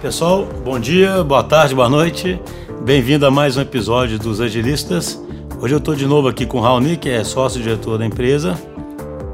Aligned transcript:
Pessoal, 0.00 0.46
bom 0.64 0.80
dia, 0.80 1.22
boa 1.22 1.44
tarde, 1.44 1.74
boa 1.74 1.88
noite. 1.88 2.40
Bem-vindo 2.82 3.26
a 3.26 3.30
mais 3.30 3.58
um 3.58 3.60
episódio 3.60 4.18
dos 4.18 4.40
Agilistas. 4.40 5.22
Hoje 5.60 5.74
eu 5.74 5.78
estou 5.78 5.94
de 5.94 6.06
novo 6.06 6.26
aqui 6.26 6.46
com 6.46 6.56
o 6.56 6.60
Raoni, 6.62 6.96
que 6.96 7.10
é 7.10 7.22
sócio-diretor 7.22 7.98
da 7.98 8.06
empresa. 8.06 8.58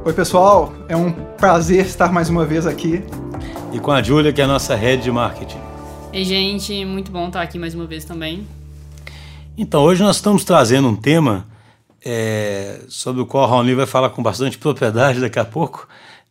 Oi, 0.05 0.13
pessoal. 0.13 0.75
É 0.89 0.97
um 0.97 1.13
prazer 1.13 1.87
estar 1.87 2.13
mais 2.13 2.29
uma 2.29 2.45
vez 2.45 2.67
aqui. 2.67 3.05
E 3.73 3.79
com 3.79 3.93
a 3.93 4.03
Júlia, 4.03 4.33
que 4.33 4.41
é 4.41 4.45
a 4.45 4.49
nossa 4.49 4.75
head 4.75 5.05
de 5.05 5.11
marketing. 5.13 5.61
Ei, 6.13 6.25
gente, 6.25 6.85
muito 6.85 7.13
bom 7.13 7.29
estar 7.29 7.43
aqui 7.43 7.61
mais 7.61 7.73
uma 7.73 7.87
vez 7.87 8.05
também. 8.05 8.45
Então, 9.57 9.85
hoje 9.85 10.03
nós 10.03 10.17
estamos 10.17 10.43
trazendo 10.43 10.89
um 10.89 10.97
tema 10.97 11.47
é, 12.05 12.81
sobre 12.89 13.23
o 13.23 13.27
qual 13.27 13.45
o 13.45 13.47
Raoni 13.49 13.73
vai 13.73 13.87
falar 13.87 14.11
com 14.11 14.21
bastante 14.21 14.59
propriedade 14.59 15.21
daqui 15.21 15.39
a 15.39 15.45
pouco, 15.45 15.87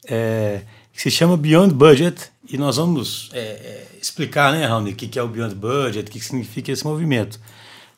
é, 0.06 0.64
que 0.92 1.02
se 1.02 1.10
chama 1.10 1.38
Beyond 1.38 1.74
Budget. 1.74 2.35
E 2.50 2.58
nós 2.58 2.78
vamos 2.78 3.30
é, 3.34 3.40
é 3.40 3.88
explicar, 4.02 4.52
né, 4.52 4.66
Raoni, 4.66 4.92
o 4.92 4.96
que 4.96 5.18
é 5.18 5.24
o 5.24 5.28
Beyond 5.28 5.56
Budget, 5.56 6.10
o 6.10 6.12
que 6.12 6.20
significa 6.20 6.72
esse 6.72 6.86
movimento. 6.86 7.40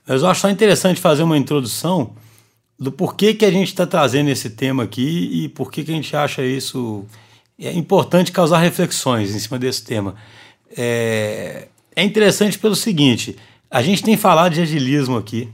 Mas 0.07 0.21
eu 0.21 0.27
acho 0.27 0.41
só 0.41 0.49
interessante 0.49 1.01
fazer 1.01 1.23
uma 1.23 1.37
introdução 1.37 2.15
do 2.79 2.91
porquê 2.91 3.33
que 3.33 3.43
a 3.43 3.51
gente 3.51 3.67
está 3.67 3.85
trazendo 3.85 4.29
esse 4.29 4.51
tema 4.51 4.83
aqui 4.83 5.29
e 5.33 5.49
por 5.49 5.71
que, 5.71 5.81
a 5.81 5.85
gente 5.85 6.15
acha 6.15 6.43
isso 6.43 7.05
é 7.59 7.73
importante 7.73 8.31
causar 8.31 8.59
reflexões 8.59 9.35
em 9.35 9.39
cima 9.39 9.57
desse 9.57 9.83
tema. 9.83 10.15
É, 10.75 11.67
é 11.95 12.03
interessante 12.03 12.57
pelo 12.59 12.75
seguinte: 12.75 13.35
a 13.69 13.81
gente 13.81 14.03
tem 14.03 14.15
falado 14.15 14.53
de 14.53 14.61
agilismo 14.61 15.17
aqui 15.17 15.49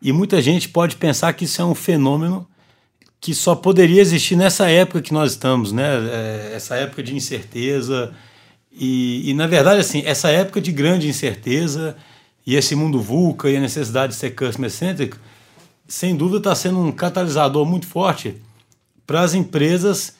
e 0.00 0.12
muita 0.12 0.40
gente 0.40 0.68
pode 0.68 0.96
pensar 0.96 1.32
que 1.32 1.44
isso 1.44 1.60
é 1.60 1.64
um 1.64 1.74
fenômeno 1.74 2.46
que 3.20 3.34
só 3.34 3.56
poderia 3.56 4.00
existir 4.00 4.36
nessa 4.36 4.70
época 4.70 5.00
que 5.00 5.12
nós 5.12 5.32
estamos, 5.32 5.72
né? 5.72 5.84
É, 6.12 6.52
essa 6.54 6.76
época 6.76 7.02
de 7.02 7.16
incerteza 7.16 8.14
e, 8.78 9.30
e, 9.30 9.34
na 9.34 9.46
verdade, 9.46 9.80
assim, 9.80 10.02
essa 10.04 10.28
época 10.28 10.60
de 10.60 10.70
grande 10.70 11.08
incerteza 11.08 11.96
e 12.46 12.54
esse 12.54 12.74
mundo 12.74 13.00
VUCA 13.00 13.48
e 13.48 13.56
a 13.56 13.60
necessidade 13.60 14.12
de 14.12 14.18
ser 14.18 14.30
customer-centric, 14.34 15.16
sem 15.88 16.14
dúvida 16.14 16.38
está 16.38 16.54
sendo 16.54 16.80
um 16.80 16.92
catalisador 16.92 17.64
muito 17.64 17.86
forte 17.86 18.36
para 19.06 19.22
as 19.22 19.34
empresas 19.34 20.16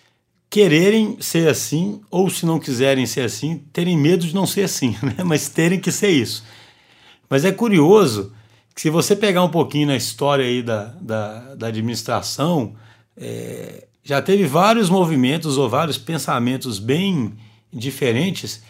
quererem 0.49 1.19
ser 1.21 1.49
assim, 1.49 2.01
ou 2.11 2.31
se 2.31 2.47
não 2.47 2.59
quiserem 2.59 3.05
ser 3.05 3.23
assim, 3.23 3.59
terem 3.73 3.97
medo 3.97 4.27
de 4.27 4.35
não 4.35 4.47
ser 4.47 4.63
assim, 4.63 4.97
né? 5.03 5.17
mas 5.25 5.49
terem 5.49 5.79
que 5.79 5.93
ser 5.93 6.11
isso. 6.11 6.45
Mas 7.29 7.45
é 7.45 7.53
curioso 7.53 8.33
que 8.75 8.81
se 8.81 8.91
você 8.91 9.17
pegar 9.17 9.43
um 9.43 9.51
pouquinho 9.51 9.89
na 9.89 9.97
história 9.97 10.45
aí 10.45 10.63
da, 10.63 10.95
da, 11.01 11.55
da 11.57 11.67
administração, 11.67 12.75
é, 13.17 13.87
já 14.05 14.23
teve 14.23 14.47
vários 14.47 14.89
movimentos 14.89 15.59
ou 15.59 15.69
vários 15.69 15.99
pensamentos 15.99 16.79
bem 16.79 17.35
diferentes 17.77 18.63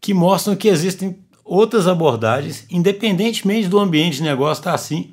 que 0.00 0.12
mostram 0.12 0.54
que 0.54 0.68
existem 0.68 1.16
outras 1.44 1.86
abordagens, 1.86 2.66
independentemente 2.70 3.68
do 3.68 3.78
ambiente 3.78 4.16
de 4.16 4.22
negócio 4.22 4.60
estar 4.60 4.70
tá 4.70 4.74
assim. 4.74 5.12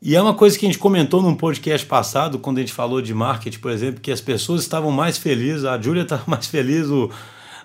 E 0.00 0.14
é 0.14 0.20
uma 0.20 0.34
coisa 0.34 0.58
que 0.58 0.66
a 0.66 0.68
gente 0.68 0.78
comentou 0.78 1.22
num 1.22 1.34
podcast 1.34 1.86
passado, 1.86 2.38
quando 2.38 2.58
a 2.58 2.60
gente 2.60 2.72
falou 2.72 3.00
de 3.00 3.14
marketing, 3.14 3.58
por 3.58 3.70
exemplo, 3.70 4.00
que 4.00 4.12
as 4.12 4.20
pessoas 4.20 4.62
estavam 4.62 4.90
mais 4.90 5.18
felizes, 5.18 5.64
a 5.64 5.80
Júlia 5.80 6.02
estava 6.04 6.24
mais 6.26 6.46
feliz, 6.46 6.86
o, 6.86 7.10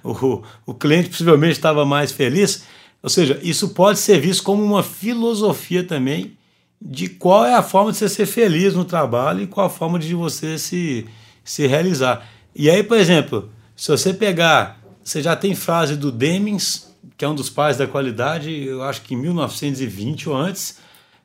o, 0.04 0.42
o 0.66 0.74
cliente 0.74 1.10
possivelmente 1.10 1.54
estava 1.54 1.86
mais 1.86 2.12
feliz. 2.12 2.64
Ou 3.04 3.10
seja, 3.10 3.40
isso 3.44 3.70
pode 3.70 4.00
ser 4.00 4.20
visto 4.20 4.44
como 4.44 4.64
uma 4.64 4.84
filosofia 4.84 5.84
também 5.84 6.38
de 6.82 7.10
qual 7.10 7.46
é 7.46 7.54
a 7.54 7.62
forma 7.62 7.92
de 7.92 7.98
você 7.98 8.10
ser 8.10 8.26
feliz 8.26 8.74
no 8.74 8.84
trabalho 8.84 9.42
e 9.42 9.48
qual 9.48 9.68
a 9.68 9.70
forma 9.70 10.00
de 10.00 10.16
você 10.16 10.58
se, 10.58 11.06
se 11.44 11.68
realizar. 11.68 12.28
E 12.56 12.70
aí, 12.70 12.82
por 12.82 12.98
exemplo, 12.98 13.50
se 13.76 13.90
você 13.92 14.14
pegar 14.14 14.81
você 15.04 15.22
já 15.22 15.36
tem 15.36 15.56
frase 15.56 15.96
do 15.96 16.12
Demings, 16.12 16.92
que 17.18 17.26
é 17.26 17.28
um 17.28 17.36
dos 17.36 17.50
pais 17.50 17.78
da 17.78 17.88
qualidade, 17.88 18.52
eu 18.52 18.84
acho 18.84 19.02
que 19.02 19.14
em 19.14 19.18
1920 19.18 20.30
ou 20.30 20.36
antes, 20.36 20.78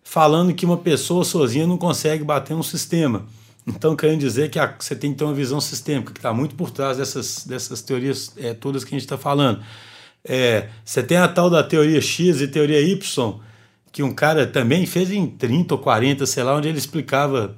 falando 0.03 0.55
que 0.55 0.65
uma 0.65 0.77
pessoa 0.77 1.25
sozinha 1.25 1.67
não 1.67 1.77
consegue 1.77 2.25
bater 2.25 2.55
um 2.55 2.63
sistema. 2.63 3.27
Então, 3.67 3.97
querendo 3.97 4.21
dizer 4.21 4.49
que 4.49 4.59
a, 4.59 4.75
você 4.78 4.95
tem 4.95 5.12
que 5.12 5.19
ter 5.19 5.25
uma 5.25 5.34
visão 5.34 5.61
sistêmica, 5.61 6.12
que 6.12 6.19
está 6.19 6.33
muito 6.33 6.55
por 6.55 6.71
trás 6.71 6.99
dessas, 6.99 7.45
dessas 7.45 7.83
teorias 7.83 8.33
é, 8.37 8.55
todas 8.55 8.84
que 8.84 8.95
a 8.95 8.97
gente 8.97 9.05
está 9.05 9.19
falando. 9.19 9.61
É, 10.25 10.69
você 10.84 11.03
tem 11.03 11.17
a 11.17 11.27
tal 11.27 11.50
da 11.50 11.62
teoria 11.62 12.00
X 12.00 12.41
e 12.41 12.47
teoria 12.47 12.81
Y, 12.81 13.41
que 13.91 14.03
um 14.03 14.15
cara 14.15 14.47
também 14.47 14.87
fez 14.87 15.11
em 15.11 15.27
30 15.27 15.75
ou 15.75 15.81
40, 15.81 16.25
sei 16.27 16.45
lá, 16.45 16.55
onde 16.55 16.69
ele 16.69 16.79
explicava 16.79 17.56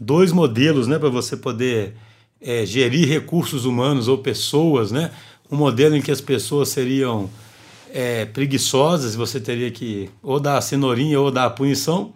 dois 0.00 0.32
modelos 0.32 0.88
né, 0.88 0.98
para 0.98 1.08
você 1.08 1.36
poder 1.36 1.94
é, 2.40 2.66
gerir 2.66 3.08
recursos 3.08 3.64
humanos 3.64 4.08
ou 4.08 4.18
pessoas, 4.18 4.90
né? 4.90 5.10
Um 5.50 5.56
modelo 5.56 5.96
em 5.96 6.02
que 6.02 6.10
as 6.10 6.20
pessoas 6.20 6.68
seriam 6.68 7.30
é, 7.92 8.24
preguiçosas, 8.24 9.14
você 9.14 9.38
teria 9.38 9.70
que 9.70 10.10
ou 10.22 10.40
dar 10.40 10.58
a 10.58 10.60
cenourinha 10.60 11.20
ou 11.20 11.30
dar 11.30 11.46
a 11.46 11.50
punição, 11.50 12.12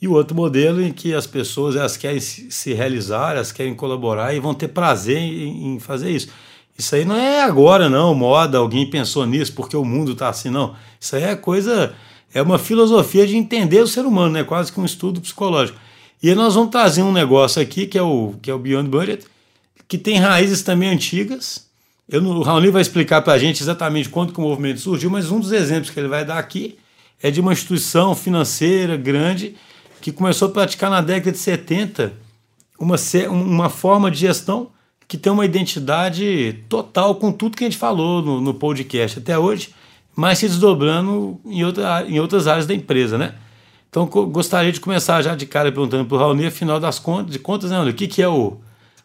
e 0.00 0.08
o 0.08 0.12
outro 0.12 0.34
modelo 0.34 0.82
em 0.82 0.92
que 0.92 1.14
as 1.14 1.26
pessoas 1.26 1.76
elas 1.76 1.96
querem 1.96 2.18
se 2.18 2.72
realizar, 2.72 3.36
elas 3.36 3.52
querem 3.52 3.74
colaborar 3.74 4.34
e 4.34 4.40
vão 4.40 4.52
ter 4.52 4.68
prazer 4.68 5.18
em, 5.18 5.74
em 5.74 5.78
fazer 5.78 6.10
isso. 6.10 6.28
Isso 6.76 6.94
aí 6.94 7.04
não 7.04 7.14
é 7.14 7.42
agora, 7.42 7.88
não, 7.88 8.14
moda, 8.14 8.58
alguém 8.58 8.88
pensou 8.88 9.24
nisso 9.26 9.52
porque 9.52 9.76
o 9.76 9.84
mundo 9.84 10.12
está 10.12 10.28
assim, 10.28 10.50
não. 10.50 10.74
Isso 10.98 11.14
aí 11.14 11.22
é 11.22 11.36
coisa, 11.36 11.94
é 12.34 12.42
uma 12.42 12.58
filosofia 12.58 13.26
de 13.26 13.36
entender 13.36 13.80
o 13.80 13.86
ser 13.86 14.04
humano, 14.04 14.32
né? 14.32 14.42
quase 14.42 14.72
que 14.72 14.80
um 14.80 14.84
estudo 14.84 15.20
psicológico. 15.20 15.78
E 16.22 16.34
nós 16.34 16.54
vamos 16.54 16.70
trazer 16.70 17.02
um 17.02 17.12
negócio 17.12 17.60
aqui, 17.60 17.86
que 17.86 17.98
é 17.98 18.02
o, 18.02 18.34
que 18.40 18.50
é 18.50 18.54
o 18.54 18.58
Beyond 18.58 18.88
Budget, 18.88 19.26
que 19.86 19.98
tem 19.98 20.18
raízes 20.18 20.62
também 20.62 20.88
antigas, 20.88 21.66
eu, 22.08 22.22
o 22.22 22.42
Raoni 22.42 22.70
vai 22.70 22.82
explicar 22.82 23.22
para 23.22 23.34
a 23.34 23.38
gente 23.38 23.62
exatamente 23.62 24.08
quando 24.08 24.32
que 24.32 24.38
o 24.38 24.42
movimento 24.42 24.80
surgiu, 24.80 25.10
mas 25.10 25.30
um 25.30 25.40
dos 25.40 25.52
exemplos 25.52 25.90
que 25.90 25.98
ele 25.98 26.08
vai 26.08 26.24
dar 26.24 26.38
aqui 26.38 26.78
é 27.22 27.30
de 27.30 27.40
uma 27.40 27.52
instituição 27.52 28.14
financeira 28.14 28.96
grande 28.96 29.54
que 30.00 30.10
começou 30.10 30.48
a 30.48 30.50
praticar 30.50 30.90
na 30.90 31.00
década 31.00 31.32
de 31.32 31.38
70 31.38 32.12
uma, 32.78 32.96
uma 33.30 33.70
forma 33.70 34.10
de 34.10 34.18
gestão 34.18 34.70
que 35.06 35.16
tem 35.16 35.32
uma 35.32 35.44
identidade 35.44 36.64
total 36.68 37.14
com 37.14 37.30
tudo 37.30 37.56
que 37.56 37.64
a 37.64 37.66
gente 37.66 37.78
falou 37.78 38.22
no, 38.22 38.40
no 38.40 38.54
podcast 38.54 39.18
até 39.18 39.38
hoje, 39.38 39.74
mas 40.16 40.38
se 40.38 40.48
desdobrando 40.48 41.38
em, 41.44 41.64
outra, 41.64 42.04
em 42.08 42.18
outras 42.18 42.46
áreas 42.46 42.66
da 42.66 42.74
empresa, 42.74 43.16
né? 43.16 43.34
Então, 43.88 44.06
gostaria 44.06 44.72
de 44.72 44.80
começar 44.80 45.20
já 45.20 45.34
de 45.34 45.44
cara 45.44 45.70
perguntando 45.70 46.06
para 46.06 46.16
o 46.16 46.18
Raoni, 46.18 46.46
afinal 46.46 46.80
das 46.80 46.98
contas, 46.98 47.30
de 47.30 47.38
contas, 47.38 47.70
né, 47.70 47.78
o 47.78 47.92
que, 47.92 48.08
que 48.08 48.22
é 48.22 48.28
o, 48.28 48.56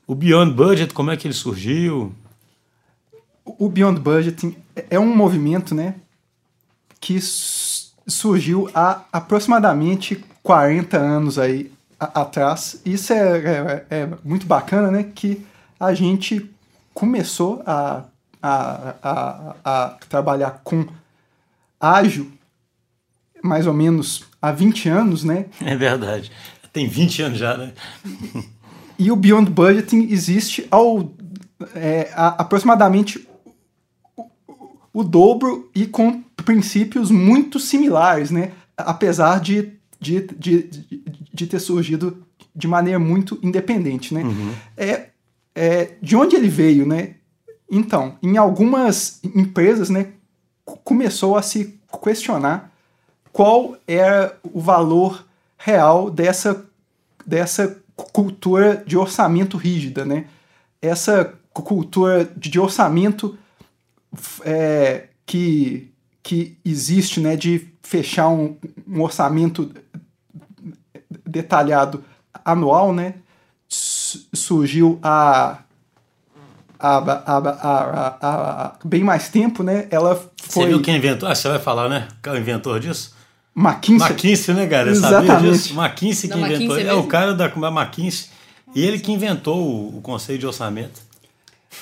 o 0.08 0.16
Beyond 0.16 0.54
Budget, 0.54 0.94
como 0.94 1.12
é 1.12 1.18
que 1.18 1.28
ele 1.28 1.34
surgiu? 1.34 2.16
O 3.58 3.70
Beyond 3.70 4.00
Budgeting 4.00 4.56
é 4.90 5.00
um 5.00 5.16
movimento 5.16 5.74
né, 5.74 5.96
que 7.00 7.20
surgiu 7.22 8.70
há 8.74 9.04
aproximadamente 9.12 10.24
40 10.44 10.98
anos 10.98 11.38
aí 11.38 11.72
atrás. 12.00 12.82
Isso 12.86 13.12
é, 13.14 13.38
é, 13.38 13.86
é, 13.90 14.10
muito 14.24 14.46
bacana, 14.46 14.90
né? 14.90 15.04
Que 15.04 15.46
a 15.80 15.94
gente 15.94 16.50
começou 16.94 17.62
a, 17.66 18.04
a, 18.42 18.94
a, 19.04 19.56
a 19.64 19.90
trabalhar 20.10 20.62
com 20.64 20.86
ágil 21.80 22.32
mais 23.44 23.68
ou 23.68 23.74
menos 23.74 24.26
há 24.42 24.52
20 24.52 24.90
anos, 24.90 25.24
né? 25.24 25.46
É 25.64 25.76
verdade. 25.76 26.32
Tem 26.74 26.88
20 26.88 27.22
anos 27.22 27.40
já, 27.40 27.58
né? 27.58 27.72
e 28.98 29.12
o 29.12 29.16
Beyond 29.16 29.50
Budgeting 29.52 30.08
existe 30.10 30.68
ao 30.70 31.12
é, 31.76 32.12
aproximadamente 32.16 33.28
o 34.98 35.04
dobro 35.04 35.70
e 35.76 35.86
com 35.86 36.24
princípios 36.44 37.12
muito 37.12 37.60
similares, 37.60 38.32
né? 38.32 38.54
Apesar 38.76 39.40
de, 39.40 39.74
de, 40.00 40.22
de, 40.36 40.70
de 41.32 41.46
ter 41.46 41.60
surgido 41.60 42.26
de 42.56 42.68
maneira 42.68 42.98
muito 42.98 43.38
independente, 43.44 44.12
né? 44.12 44.24
Uhum. 44.24 44.54
É, 44.76 45.10
é, 45.54 45.92
de 46.02 46.16
onde 46.16 46.36
ele 46.36 46.50
veio, 46.50 46.84
né? 46.84 47.14
Então, 47.70 48.18
em 48.24 48.38
algumas 48.38 49.20
empresas, 49.24 49.92
né, 49.92 50.14
começou 50.84 51.38
a 51.38 51.44
se 51.44 51.80
questionar 52.04 52.72
qual 53.32 53.78
era 53.88 54.36
o 54.52 54.60
valor 54.60 55.28
real 55.60 56.10
dessa, 56.10 56.66
dessa 57.24 57.78
cultura 57.96 58.84
de 58.88 58.98
orçamento 58.98 59.58
rígida, 59.58 60.04
né? 60.04 60.26
Essa 60.82 61.36
cultura 61.54 62.26
de 62.36 62.60
orçamento 62.60 63.38
é, 64.44 65.08
que, 65.26 65.92
que 66.24 66.58
existe 66.64 67.20
né, 67.20 67.36
de 67.36 67.68
fechar 67.82 68.30
um, 68.30 68.58
um 68.88 69.02
orçamento 69.02 69.72
detalhado 71.26 72.04
anual, 72.44 72.94
né, 72.94 73.16
surgiu 73.68 75.00
há, 75.04 75.60
há, 76.80 76.98
há, 76.98 78.18
há, 78.22 78.74
bem 78.86 79.04
mais 79.04 79.30
tempo, 79.30 79.64
né? 79.64 79.88
Ela 79.92 80.16
foi... 80.42 80.64
Você 80.64 80.70
viu 80.70 80.82
quem 80.82 80.96
inventou? 80.96 81.28
Ah, 81.28 81.36
você 81.36 81.50
vai 81.50 81.60
falar, 81.60 81.90
né? 81.90 82.08
Quem 82.24 82.32
é 82.32 82.36
o 82.36 82.40
inventor 82.40 82.80
disso? 82.80 83.16
McKinsey. 83.56 84.08
McKinsey, 84.08 84.56
né, 84.56 84.68
cara? 84.68 84.92
Exatamente. 84.92 85.28
Sabia 85.28 85.52
disso? 85.52 85.74
McKinsey 85.80 86.30
que 86.30 86.38
Não, 86.38 86.46
inventou. 86.46 86.66
McKinsey 86.66 86.88
é, 86.88 86.90
é 86.90 86.94
o 86.94 87.08
cara 87.08 87.34
da, 87.34 87.48
da 87.48 87.72
McKinsey. 87.72 88.30
E 88.76 88.86
ele 88.86 89.00
que 89.00 89.12
inventou 89.12 89.58
o, 89.58 89.98
o 89.98 90.02
conceito 90.02 90.42
de 90.42 90.48
orçamento. 90.48 91.02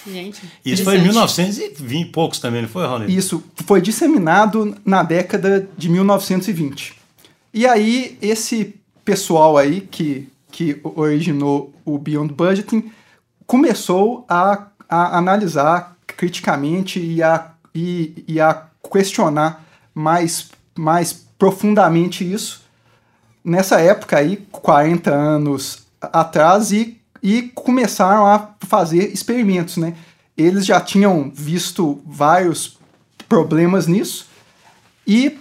Gente. 0.05 0.41
Isso 0.63 0.83
foi 0.83 0.97
em 0.97 1.01
1920 1.01 2.01
e 2.01 2.05
poucos 2.05 2.39
também, 2.39 2.61
não 2.61 2.69
foi, 2.69 2.85
Raul? 2.85 3.05
Isso 3.05 3.43
foi 3.65 3.81
disseminado 3.81 4.75
na 4.85 5.03
década 5.03 5.67
de 5.77 5.89
1920. 5.89 6.95
E 7.53 7.65
aí, 7.65 8.17
esse 8.21 8.75
pessoal 9.03 9.57
aí 9.57 9.81
que, 9.81 10.27
que 10.51 10.79
originou 10.83 11.73
o 11.83 11.97
Beyond 11.97 12.33
Budgeting 12.33 12.91
começou 13.45 14.25
a, 14.27 14.67
a 14.89 15.17
analisar 15.17 15.95
criticamente 16.07 16.99
e 16.99 17.21
a, 17.21 17.51
e, 17.73 18.23
e 18.27 18.39
a 18.39 18.63
questionar 18.91 19.63
mais, 19.93 20.49
mais 20.77 21.13
profundamente 21.37 22.29
isso 22.29 22.65
nessa 23.45 23.79
época 23.79 24.17
aí, 24.17 24.37
40 24.51 25.13
anos 25.13 25.85
atrás, 26.01 26.71
e, 26.71 26.99
e 27.25 27.41
começaram 27.55 28.23
a 28.23 28.51
fazer 28.59 29.11
experimentos, 29.11 29.77
né? 29.77 29.95
Eles 30.37 30.63
já 30.63 30.79
tinham 30.79 31.31
visto 31.33 31.99
vários 32.05 32.77
problemas 33.27 33.87
nisso 33.87 34.27
e 35.07 35.39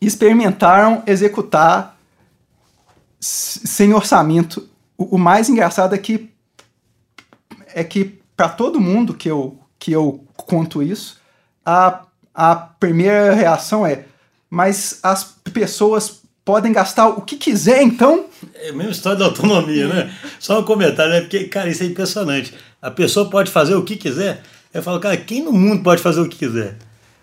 experimentaram 0.00 1.04
executar 1.06 1.96
sem 3.20 3.94
orçamento. 3.94 4.68
O, 4.96 5.16
mais 5.16 5.48
engraçado 5.48 5.94
é 5.94 5.98
que 5.98 6.32
é 7.68 7.84
que 7.84 8.20
para 8.36 8.48
todo 8.48 8.80
mundo 8.80 9.14
que 9.14 9.30
eu 9.30 9.56
que 9.78 9.92
eu 9.92 10.24
conto 10.36 10.82
isso, 10.82 11.20
a, 11.64 12.06
a 12.34 12.56
primeira 12.56 13.34
reação 13.34 13.86
é: 13.86 14.04
mas 14.50 14.98
as 15.04 15.22
pessoas 15.52 16.17
podem 16.48 16.72
gastar 16.72 17.08
o 17.08 17.20
que 17.20 17.36
quiser, 17.36 17.82
então? 17.82 18.24
É 18.54 18.70
a 18.70 18.72
mesma 18.72 18.92
história 18.92 19.18
da 19.18 19.26
autonomia, 19.26 19.86
né? 19.86 20.10
Só 20.40 20.58
um 20.58 20.62
comentário, 20.62 21.12
né? 21.12 21.20
Porque, 21.20 21.44
cara, 21.44 21.68
isso 21.68 21.82
é 21.82 21.86
impressionante. 21.86 22.54
A 22.80 22.90
pessoa 22.90 23.28
pode 23.28 23.50
fazer 23.50 23.74
o 23.74 23.82
que 23.82 23.96
quiser. 23.96 24.40
Eu 24.72 24.82
falo, 24.82 24.98
cara, 24.98 25.14
quem 25.18 25.44
no 25.44 25.52
mundo 25.52 25.82
pode 25.82 26.00
fazer 26.00 26.22
o 26.22 26.26
que 26.26 26.38
quiser? 26.38 26.76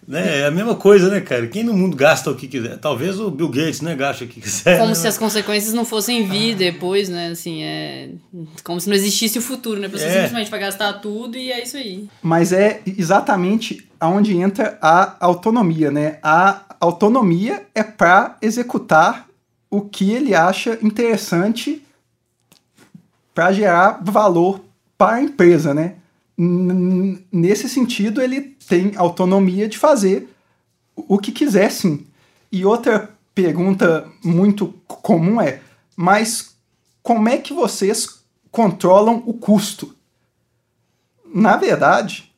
Né? 0.07 0.41
É 0.41 0.45
a 0.45 0.51
mesma 0.51 0.75
coisa, 0.75 1.09
né, 1.09 1.21
cara? 1.21 1.47
Quem 1.47 1.63
no 1.63 1.73
mundo 1.73 1.97
gasta 1.97 2.29
o 2.29 2.35
que 2.35 2.47
quiser? 2.47 2.77
Talvez 2.77 3.19
o 3.19 3.31
Bill 3.31 3.49
Gates, 3.49 3.81
né, 3.81 3.95
gaste 3.95 4.25
o 4.25 4.27
que 4.27 4.39
quiser. 4.39 4.77
Como 4.77 4.89
né? 4.89 4.93
se 4.93 5.07
as 5.07 5.17
consequências 5.17 5.73
não 5.73 5.85
fossem 5.85 6.27
vir 6.27 6.53
depois, 6.53 7.09
né? 7.09 7.29
Assim, 7.29 7.63
é. 7.63 8.09
Como 8.63 8.79
se 8.79 8.87
não 8.87 8.95
existisse 8.95 9.39
o 9.39 9.41
futuro, 9.41 9.79
né? 9.79 9.87
A 9.87 9.89
pessoa 9.89 10.07
é. 10.07 10.13
simplesmente 10.13 10.51
vai 10.51 10.59
gastar 10.59 10.93
tudo 10.93 11.35
e 11.35 11.51
é 11.51 11.63
isso 11.63 11.77
aí. 11.77 12.07
Mas 12.21 12.51
é 12.51 12.81
exatamente 12.85 13.89
aonde 13.99 14.37
entra 14.37 14.77
a 14.79 15.15
autonomia, 15.19 15.89
né? 15.89 16.19
A 16.21 16.64
autonomia 16.79 17.65
é 17.73 17.83
para 17.83 18.37
executar 18.41 19.27
o 19.69 19.81
que 19.81 20.11
ele 20.11 20.33
acha 20.33 20.77
interessante 20.81 21.85
para 23.33 23.51
gerar 23.51 24.01
valor 24.03 24.61
para 24.97 25.17
a 25.17 25.21
empresa, 25.21 25.73
né? 25.73 25.95
nesse 26.37 27.69
sentido, 27.69 28.21
ele 28.21 28.41
tem 28.67 28.93
autonomia 28.97 29.67
de 29.69 29.77
fazer 29.77 30.29
o 30.95 31.17
que 31.17 31.31
quiser, 31.31 31.71
sim. 31.71 32.05
E 32.51 32.65
outra 32.65 33.09
pergunta 33.33 34.07
muito 34.23 34.73
comum 34.87 35.39
é: 35.39 35.61
mas 35.95 36.55
como 37.01 37.29
é 37.29 37.37
que 37.37 37.53
vocês 37.53 38.21
controlam 38.51 39.23
o 39.25 39.33
custo? 39.33 39.95
Na 41.33 41.57
verdade, 41.57 42.31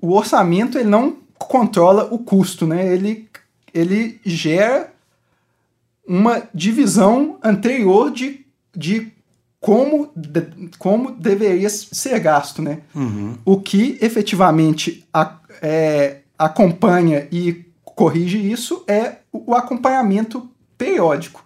o 0.00 0.12
orçamento 0.12 0.78
ele 0.78 0.88
não 0.88 1.16
controla 1.38 2.08
o 2.12 2.18
custo, 2.18 2.66
né? 2.66 2.92
Ele, 2.92 3.28
ele 3.74 4.20
gera 4.24 4.92
uma 6.06 6.42
divisão 6.54 7.38
anterior 7.42 8.10
de, 8.10 8.46
de 8.74 9.12
como, 9.58 10.10
de, 10.14 10.70
como 10.78 11.10
deveria 11.10 11.68
ser 11.68 12.20
gasto, 12.20 12.62
né? 12.62 12.82
Uhum. 12.94 13.36
O 13.44 13.60
que 13.60 13.98
efetivamente 14.00 15.04
a, 15.12 15.38
é, 15.60 16.18
acompanha 16.38 17.26
e 17.32 17.64
corrige 17.82 18.38
isso 18.38 18.84
é 18.86 19.16
o 19.32 19.54
acompanhamento 19.54 20.48
periódico. 20.76 21.44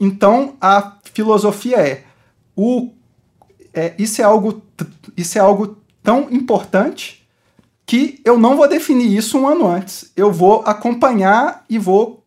Então 0.00 0.56
a 0.60 0.96
filosofia 1.12 1.78
é 1.78 2.04
o 2.54 2.90
é, 3.72 3.94
isso 3.98 4.20
é 4.20 4.24
algo 4.24 4.62
isso 5.16 5.38
é 5.38 5.40
algo 5.40 5.76
tão 6.02 6.28
importante 6.30 7.25
que 7.86 8.20
eu 8.24 8.36
não 8.36 8.56
vou 8.56 8.68
definir 8.68 9.16
isso 9.16 9.38
um 9.38 9.46
ano 9.46 9.68
antes. 9.68 10.10
Eu 10.16 10.32
vou 10.32 10.62
acompanhar 10.66 11.64
e 11.70 11.78
vou 11.78 12.24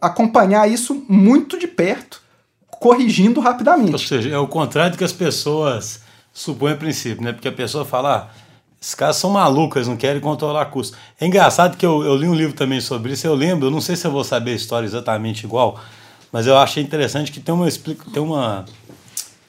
acompanhar 0.00 0.70
isso 0.70 1.02
muito 1.08 1.58
de 1.58 1.66
perto 1.66 2.22
corrigindo 2.68 3.40
rapidamente. 3.40 3.92
Ou 3.92 3.98
seja, 3.98 4.28
é 4.28 4.38
o 4.38 4.46
contrário 4.46 4.92
do 4.92 4.98
que 4.98 5.04
as 5.04 5.12
pessoas 5.12 6.02
supõem 6.32 6.74
a 6.74 6.76
princípio, 6.76 7.24
né? 7.24 7.32
Porque 7.32 7.48
a 7.48 7.52
pessoa 7.52 7.86
fala, 7.86 8.30
ah, 8.30 8.44
esses 8.78 8.94
caras 8.94 9.16
são 9.16 9.30
malucos, 9.30 9.76
eles 9.76 9.88
não 9.88 9.96
querem 9.96 10.20
controlar 10.20 10.66
custos. 10.66 10.98
É 11.18 11.26
engraçado 11.26 11.78
que 11.78 11.86
eu, 11.86 12.02
eu 12.02 12.14
li 12.14 12.28
um 12.28 12.34
livro 12.34 12.54
também 12.54 12.82
sobre 12.82 13.14
isso, 13.14 13.26
eu 13.26 13.34
lembro, 13.34 13.68
eu 13.68 13.70
não 13.70 13.80
sei 13.80 13.96
se 13.96 14.06
eu 14.06 14.10
vou 14.10 14.22
saber 14.22 14.50
a 14.50 14.54
história 14.54 14.84
exatamente 14.84 15.44
igual, 15.46 15.80
mas 16.30 16.46
eu 16.46 16.58
achei 16.58 16.82
interessante 16.82 17.32
que 17.32 17.40
tem 17.40 17.54
uma, 17.54 17.66
tem 17.70 18.22
uma, 18.22 18.66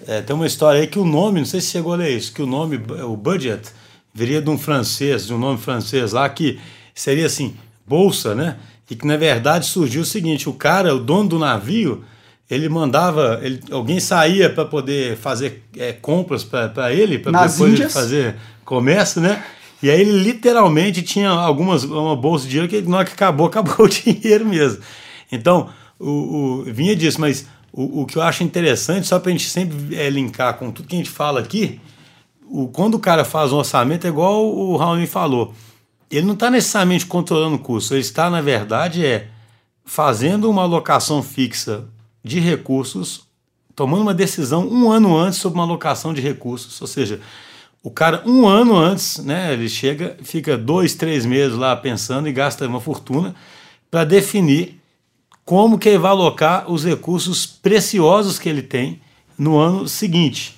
é, 0.07 0.21
tem 0.21 0.33
uma 0.33 0.47
história 0.47 0.79
aí 0.79 0.87
que 0.87 0.99
o 0.99 1.03
nome, 1.03 1.39
não 1.39 1.45
sei 1.45 1.59
se 1.59 1.71
chegou 1.71 1.91
a 1.91 1.97
ler 1.97 2.15
isso, 2.15 2.31
que 2.31 2.41
o 2.41 2.45
nome, 2.47 2.77
o 3.03 3.17
budget, 3.17 3.69
viria 4.15 4.41
de 4.41 4.49
um 4.49 4.57
francês, 4.57 5.27
de 5.27 5.33
um 5.33 5.37
nome 5.37 5.59
francês 5.59 6.13
lá, 6.13 6.27
que 6.29 6.57
seria 6.95 7.25
assim, 7.25 7.53
bolsa, 7.85 8.33
né? 8.33 8.55
E 8.89 8.95
que 8.95 9.05
na 9.05 9.17
verdade 9.17 9.65
surgiu 9.65 10.03
o 10.03 10.05
seguinte: 10.05 10.47
o 10.47 10.53
cara, 10.53 10.95
o 10.95 10.99
dono 10.99 11.27
do 11.27 11.37
navio, 11.37 12.03
ele 12.49 12.69
mandava, 12.69 13.41
ele, 13.43 13.59
alguém 13.69 13.99
saía 13.99 14.49
para 14.49 14.63
poder 14.63 15.17
fazer 15.17 15.63
é, 15.77 15.91
compras 15.91 16.45
para 16.45 16.93
ele, 16.93 17.19
para 17.19 17.47
depois 17.47 17.73
Índias. 17.73 17.79
ele 17.79 17.89
fazer 17.89 18.35
comércio, 18.63 19.19
né? 19.19 19.43
E 19.83 19.89
aí 19.89 19.99
ele 19.99 20.23
literalmente 20.23 21.01
tinha 21.01 21.29
algumas 21.29 21.83
uma 21.83 22.15
bolsa 22.15 22.45
de 22.45 22.51
dinheiro 22.51 22.69
que 22.69 22.81
na 22.89 22.97
hora 22.97 23.05
que 23.05 23.13
acabou, 23.13 23.47
acabou 23.47 23.85
o 23.85 23.89
dinheiro 23.89 24.45
mesmo. 24.45 24.81
Então, 25.29 25.69
o, 25.99 26.09
o 26.09 26.63
vinha 26.63 26.95
disso, 26.95 27.19
mas 27.19 27.45
o, 27.73 28.03
o 28.03 28.05
que 28.05 28.17
eu 28.17 28.21
acho 28.21 28.43
interessante, 28.43 29.07
só 29.07 29.19
para 29.19 29.29
a 29.29 29.31
gente 29.33 29.49
sempre 29.49 29.95
é, 29.95 30.09
linkar 30.09 30.53
com 30.53 30.71
tudo 30.71 30.87
que 30.87 30.95
a 30.95 30.97
gente 30.97 31.09
fala 31.09 31.41
aqui, 31.41 31.81
o, 32.49 32.67
quando 32.67 32.95
o 32.95 32.99
cara 32.99 33.25
faz 33.25 33.51
um 33.51 33.57
orçamento, 33.57 34.05
é 34.05 34.09
igual 34.09 34.45
o 34.45 34.75
Raul 34.77 35.05
falou, 35.07 35.53
ele 36.09 36.25
não 36.25 36.33
está 36.33 36.49
necessariamente 36.49 37.05
controlando 37.05 37.55
o 37.55 37.59
custo, 37.59 37.93
ele 37.93 38.01
está, 38.01 38.29
na 38.29 38.41
verdade, 38.41 39.05
é 39.05 39.29
fazendo 39.83 40.49
uma 40.49 40.63
alocação 40.63 41.21
fixa 41.21 41.85
de 42.23 42.39
recursos, 42.39 43.23
tomando 43.75 44.01
uma 44.01 44.13
decisão 44.13 44.67
um 44.67 44.91
ano 44.91 45.15
antes 45.15 45.39
sobre 45.39 45.59
uma 45.59 45.65
alocação 45.65 46.13
de 46.13 46.21
recursos. 46.21 46.81
Ou 46.81 46.87
seja, 46.87 47.19
o 47.83 47.91
cara, 47.91 48.23
um 48.25 48.47
ano 48.47 48.75
antes, 48.75 49.19
né, 49.19 49.53
ele 49.53 49.69
chega, 49.69 50.17
fica 50.23 50.57
dois, 50.57 50.95
três 50.95 51.25
meses 51.25 51.55
lá 51.55 51.75
pensando 51.75 52.27
e 52.27 52.33
gasta 52.33 52.67
uma 52.67 52.81
fortuna 52.81 53.35
para 53.91 54.03
definir 54.03 54.81
como 55.45 55.77
que 55.77 55.89
ele 55.89 55.99
vai 55.99 56.11
alocar 56.11 56.71
os 56.71 56.83
recursos 56.83 57.45
preciosos 57.45 58.39
que 58.39 58.49
ele 58.49 58.63
tem 58.63 58.99
no 59.37 59.57
ano 59.57 59.87
seguinte. 59.87 60.57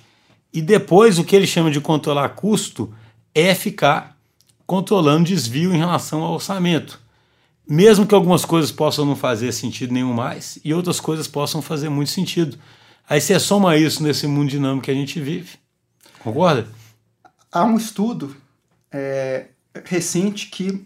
E 0.54 0.62
depois, 0.62 1.20
o 1.20 1.24
que 1.24 1.36
ele 1.36 1.48
chama 1.48 1.70
de 1.70 1.82
controlar 1.82 2.30
custo 2.30 2.94
é 3.34 3.54
ficar 3.54 4.18
controlando 4.66 5.26
desvio 5.26 5.74
em 5.74 5.78
relação 5.78 6.22
ao 6.22 6.34
orçamento. 6.34 7.00
Mesmo 7.68 8.06
que 8.06 8.16
algumas 8.16 8.46
coisas 8.46 8.72
possam 8.72 9.06
não 9.06 9.16
fazer 9.16 9.52
sentido 9.52 9.94
nenhum 9.94 10.14
mais 10.14 10.58
e 10.64 10.74
outras 10.74 11.00
coisas 11.00 11.28
possam 11.28 11.62
fazer 11.62 11.90
muito 11.90 12.12
sentido. 12.12 12.58
Aí 13.10 13.22
você 13.22 13.40
soma 13.40 13.78
isso 13.78 14.04
nesse 14.04 14.28
mundo 14.28 14.50
dinâmico 14.50 14.86
que 14.86 14.92
a 14.92 14.94
gente 14.94 15.20
vive. 15.20 15.58
Concorda? 16.20 16.68
Há 17.52 17.64
um 17.64 17.78
estudo 17.78 18.36
é, 18.92 19.48
recente 19.86 20.48
que 20.48 20.86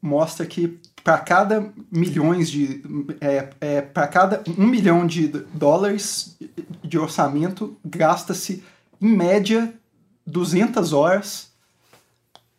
mostra 0.00 0.46
que 0.46 0.78
para 1.02 1.18
cada 1.18 1.72
milhões 1.90 2.50
de 2.50 2.82
é, 3.20 3.48
é 3.60 3.80
para 3.80 4.08
cada 4.08 4.42
um 4.58 4.66
milhão 4.66 5.06
de 5.06 5.28
dólares 5.54 6.36
de 6.82 6.98
orçamento 6.98 7.76
gasta-se 7.84 8.64
em 9.00 9.08
média 9.08 9.72
200 10.26 10.92
horas 10.92 11.50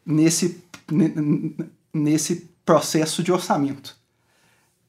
nesse 0.06 0.64
nesse 1.94 2.50
processo 2.66 3.22
de 3.24 3.32
orçamento. 3.32 3.96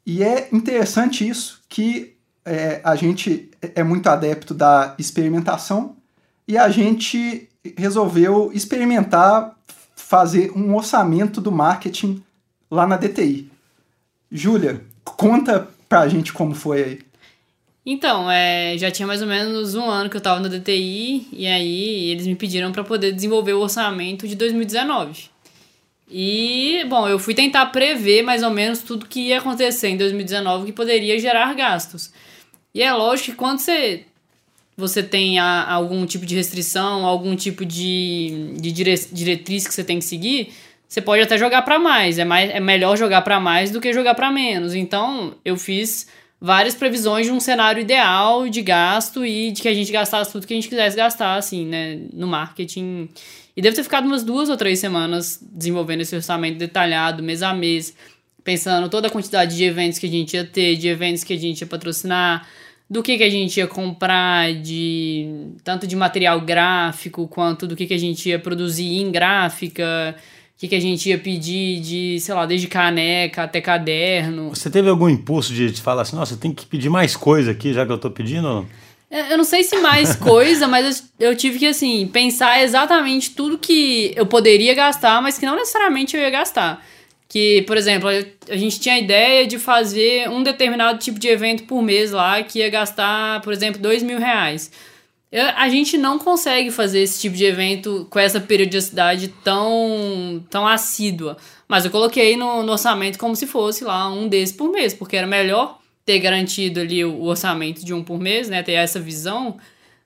E 0.06 0.22
é 0.22 0.48
interessante 0.52 1.28
isso, 1.28 1.60
que 1.68 2.16
é, 2.44 2.80
a 2.82 2.96
gente 2.96 3.50
é 3.60 3.82
muito 3.82 4.08
adepto 4.08 4.54
da 4.54 4.94
experimentação 4.98 5.96
e 6.46 6.56
a 6.56 6.68
gente 6.70 7.48
resolveu 7.76 8.50
experimentar 8.54 9.56
fazer 9.94 10.50
um 10.56 10.74
orçamento 10.74 11.40
do 11.40 11.52
marketing 11.52 12.22
lá 12.70 12.86
na 12.86 12.96
DTI. 12.96 13.50
Júlia, 14.30 14.82
conta 15.04 15.68
pra 15.88 16.08
gente 16.08 16.32
como 16.32 16.54
foi 16.54 16.82
aí. 16.82 17.07
Então, 17.90 18.30
é, 18.30 18.76
já 18.76 18.90
tinha 18.90 19.06
mais 19.08 19.22
ou 19.22 19.26
menos 19.26 19.74
um 19.74 19.88
ano 19.88 20.10
que 20.10 20.16
eu 20.16 20.18
estava 20.18 20.38
na 20.40 20.48
DTI 20.50 21.26
e 21.32 21.46
aí 21.46 22.10
eles 22.10 22.26
me 22.26 22.36
pediram 22.36 22.70
para 22.70 22.84
poder 22.84 23.12
desenvolver 23.12 23.54
o 23.54 23.60
orçamento 23.60 24.28
de 24.28 24.34
2019. 24.34 25.30
E, 26.10 26.84
bom, 26.86 27.08
eu 27.08 27.18
fui 27.18 27.32
tentar 27.32 27.64
prever 27.66 28.20
mais 28.20 28.42
ou 28.42 28.50
menos 28.50 28.82
tudo 28.82 29.06
que 29.06 29.28
ia 29.28 29.38
acontecer 29.38 29.88
em 29.88 29.96
2019 29.96 30.66
que 30.66 30.72
poderia 30.72 31.18
gerar 31.18 31.54
gastos. 31.54 32.12
E 32.74 32.82
é 32.82 32.92
lógico 32.92 33.30
que 33.30 33.36
quando 33.38 33.58
você 33.60 34.04
você 34.76 35.02
tem 35.02 35.38
a, 35.38 35.72
algum 35.72 36.04
tipo 36.04 36.26
de 36.26 36.34
restrição, 36.34 37.06
algum 37.06 37.34
tipo 37.34 37.64
de, 37.64 38.52
de 38.60 38.70
dire, 38.70 38.94
diretriz 39.10 39.66
que 39.66 39.72
você 39.72 39.82
tem 39.82 39.98
que 39.98 40.04
seguir, 40.04 40.52
você 40.86 41.00
pode 41.00 41.22
até 41.22 41.38
jogar 41.38 41.62
para 41.62 41.78
mais. 41.78 42.18
É, 42.18 42.24
mais. 42.26 42.50
é 42.50 42.60
melhor 42.60 42.98
jogar 42.98 43.22
para 43.22 43.40
mais 43.40 43.70
do 43.70 43.80
que 43.80 43.94
jogar 43.94 44.14
para 44.14 44.30
menos. 44.30 44.74
Então, 44.74 45.34
eu 45.42 45.56
fiz 45.56 46.06
várias 46.40 46.74
previsões 46.74 47.26
de 47.26 47.32
um 47.32 47.40
cenário 47.40 47.80
ideal 47.80 48.48
de 48.48 48.62
gasto 48.62 49.24
e 49.24 49.50
de 49.50 49.60
que 49.60 49.68
a 49.68 49.74
gente 49.74 49.90
gastasse 49.90 50.30
tudo 50.30 50.46
que 50.46 50.52
a 50.52 50.56
gente 50.56 50.68
quisesse 50.68 50.96
gastar, 50.96 51.36
assim, 51.36 51.66
né, 51.66 52.00
no 52.12 52.26
marketing. 52.26 53.08
E 53.56 53.60
deve 53.60 53.74
ter 53.74 53.82
ficado 53.82 54.06
umas 54.06 54.22
duas 54.22 54.48
ou 54.48 54.56
três 54.56 54.78
semanas 54.78 55.40
desenvolvendo 55.42 56.02
esse 56.02 56.14
orçamento 56.14 56.58
detalhado, 56.58 57.22
mês 57.22 57.42
a 57.42 57.52
mês, 57.52 57.94
pensando 58.44 58.88
toda 58.88 59.08
a 59.08 59.10
quantidade 59.10 59.56
de 59.56 59.64
eventos 59.64 59.98
que 59.98 60.06
a 60.06 60.10
gente 60.10 60.34
ia 60.34 60.44
ter, 60.44 60.76
de 60.76 60.86
eventos 60.88 61.24
que 61.24 61.32
a 61.32 61.36
gente 61.36 61.60
ia 61.60 61.66
patrocinar, 61.66 62.46
do 62.88 63.02
que, 63.02 63.18
que 63.18 63.24
a 63.24 63.28
gente 63.28 63.58
ia 63.58 63.66
comprar, 63.66 64.54
de 64.54 65.50
tanto 65.62 65.86
de 65.86 65.94
material 65.94 66.40
gráfico 66.40 67.26
quanto 67.28 67.66
do 67.66 67.76
que, 67.76 67.86
que 67.86 67.94
a 67.94 67.98
gente 67.98 68.28
ia 68.28 68.38
produzir 68.38 68.96
em 69.02 69.10
gráfica, 69.10 70.16
o 70.58 70.60
que, 70.60 70.66
que 70.66 70.74
a 70.74 70.80
gente 70.80 71.08
ia 71.08 71.16
pedir 71.16 71.80
de, 71.80 72.18
sei 72.18 72.34
lá, 72.34 72.44
desde 72.44 72.66
caneca 72.66 73.44
até 73.44 73.60
caderno. 73.60 74.48
Você 74.48 74.68
teve 74.68 74.88
algum 74.88 75.08
impulso 75.08 75.54
de, 75.54 75.70
de 75.70 75.80
falar 75.80 76.02
assim, 76.02 76.16
nossa, 76.16 76.36
tem 76.36 76.52
que 76.52 76.66
pedir 76.66 76.88
mais 76.88 77.14
coisa 77.14 77.52
aqui 77.52 77.72
já 77.72 77.86
que 77.86 77.92
eu 77.92 77.96
tô 77.96 78.10
pedindo? 78.10 78.66
É, 79.08 79.32
eu 79.32 79.38
não 79.38 79.44
sei 79.44 79.62
se 79.62 79.76
mais 79.76 80.16
coisa, 80.18 80.66
mas 80.66 81.08
eu, 81.16 81.28
eu 81.28 81.36
tive 81.36 81.60
que, 81.60 81.66
assim, 81.66 82.08
pensar 82.08 82.60
exatamente 82.60 83.36
tudo 83.36 83.56
que 83.56 84.12
eu 84.16 84.26
poderia 84.26 84.74
gastar, 84.74 85.22
mas 85.22 85.38
que 85.38 85.46
não 85.46 85.54
necessariamente 85.54 86.16
eu 86.16 86.22
ia 86.22 86.30
gastar. 86.30 86.84
Que, 87.28 87.62
por 87.62 87.76
exemplo, 87.76 88.08
a 88.08 88.56
gente 88.56 88.80
tinha 88.80 88.96
a 88.96 88.98
ideia 88.98 89.46
de 89.46 89.60
fazer 89.60 90.28
um 90.28 90.42
determinado 90.42 90.98
tipo 90.98 91.20
de 91.20 91.28
evento 91.28 91.68
por 91.68 91.80
mês 91.80 92.10
lá 92.10 92.42
que 92.42 92.58
ia 92.58 92.68
gastar, 92.68 93.42
por 93.42 93.52
exemplo, 93.52 93.80
dois 93.80 94.02
mil 94.02 94.18
reais. 94.18 94.72
A 95.32 95.68
gente 95.68 95.98
não 95.98 96.18
consegue 96.18 96.70
fazer 96.70 97.00
esse 97.00 97.20
tipo 97.20 97.36
de 97.36 97.44
evento 97.44 98.06
com 98.08 98.18
essa 98.18 98.40
periodicidade 98.40 99.28
tão, 99.44 100.42
tão 100.48 100.66
assídua. 100.66 101.36
Mas 101.66 101.84
eu 101.84 101.90
coloquei 101.90 102.36
no, 102.36 102.62
no 102.62 102.72
orçamento 102.72 103.18
como 103.18 103.36
se 103.36 103.46
fosse 103.46 103.84
lá 103.84 104.10
um 104.10 104.26
desses 104.26 104.56
por 104.56 104.70
mês, 104.70 104.94
porque 104.94 105.16
era 105.16 105.26
melhor 105.26 105.78
ter 106.06 106.18
garantido 106.18 106.80
ali 106.80 107.04
o, 107.04 107.12
o 107.12 107.24
orçamento 107.26 107.84
de 107.84 107.92
um 107.92 108.02
por 108.02 108.18
mês, 108.18 108.48
né? 108.48 108.62
Ter 108.62 108.72
essa 108.72 108.98
visão, 108.98 109.58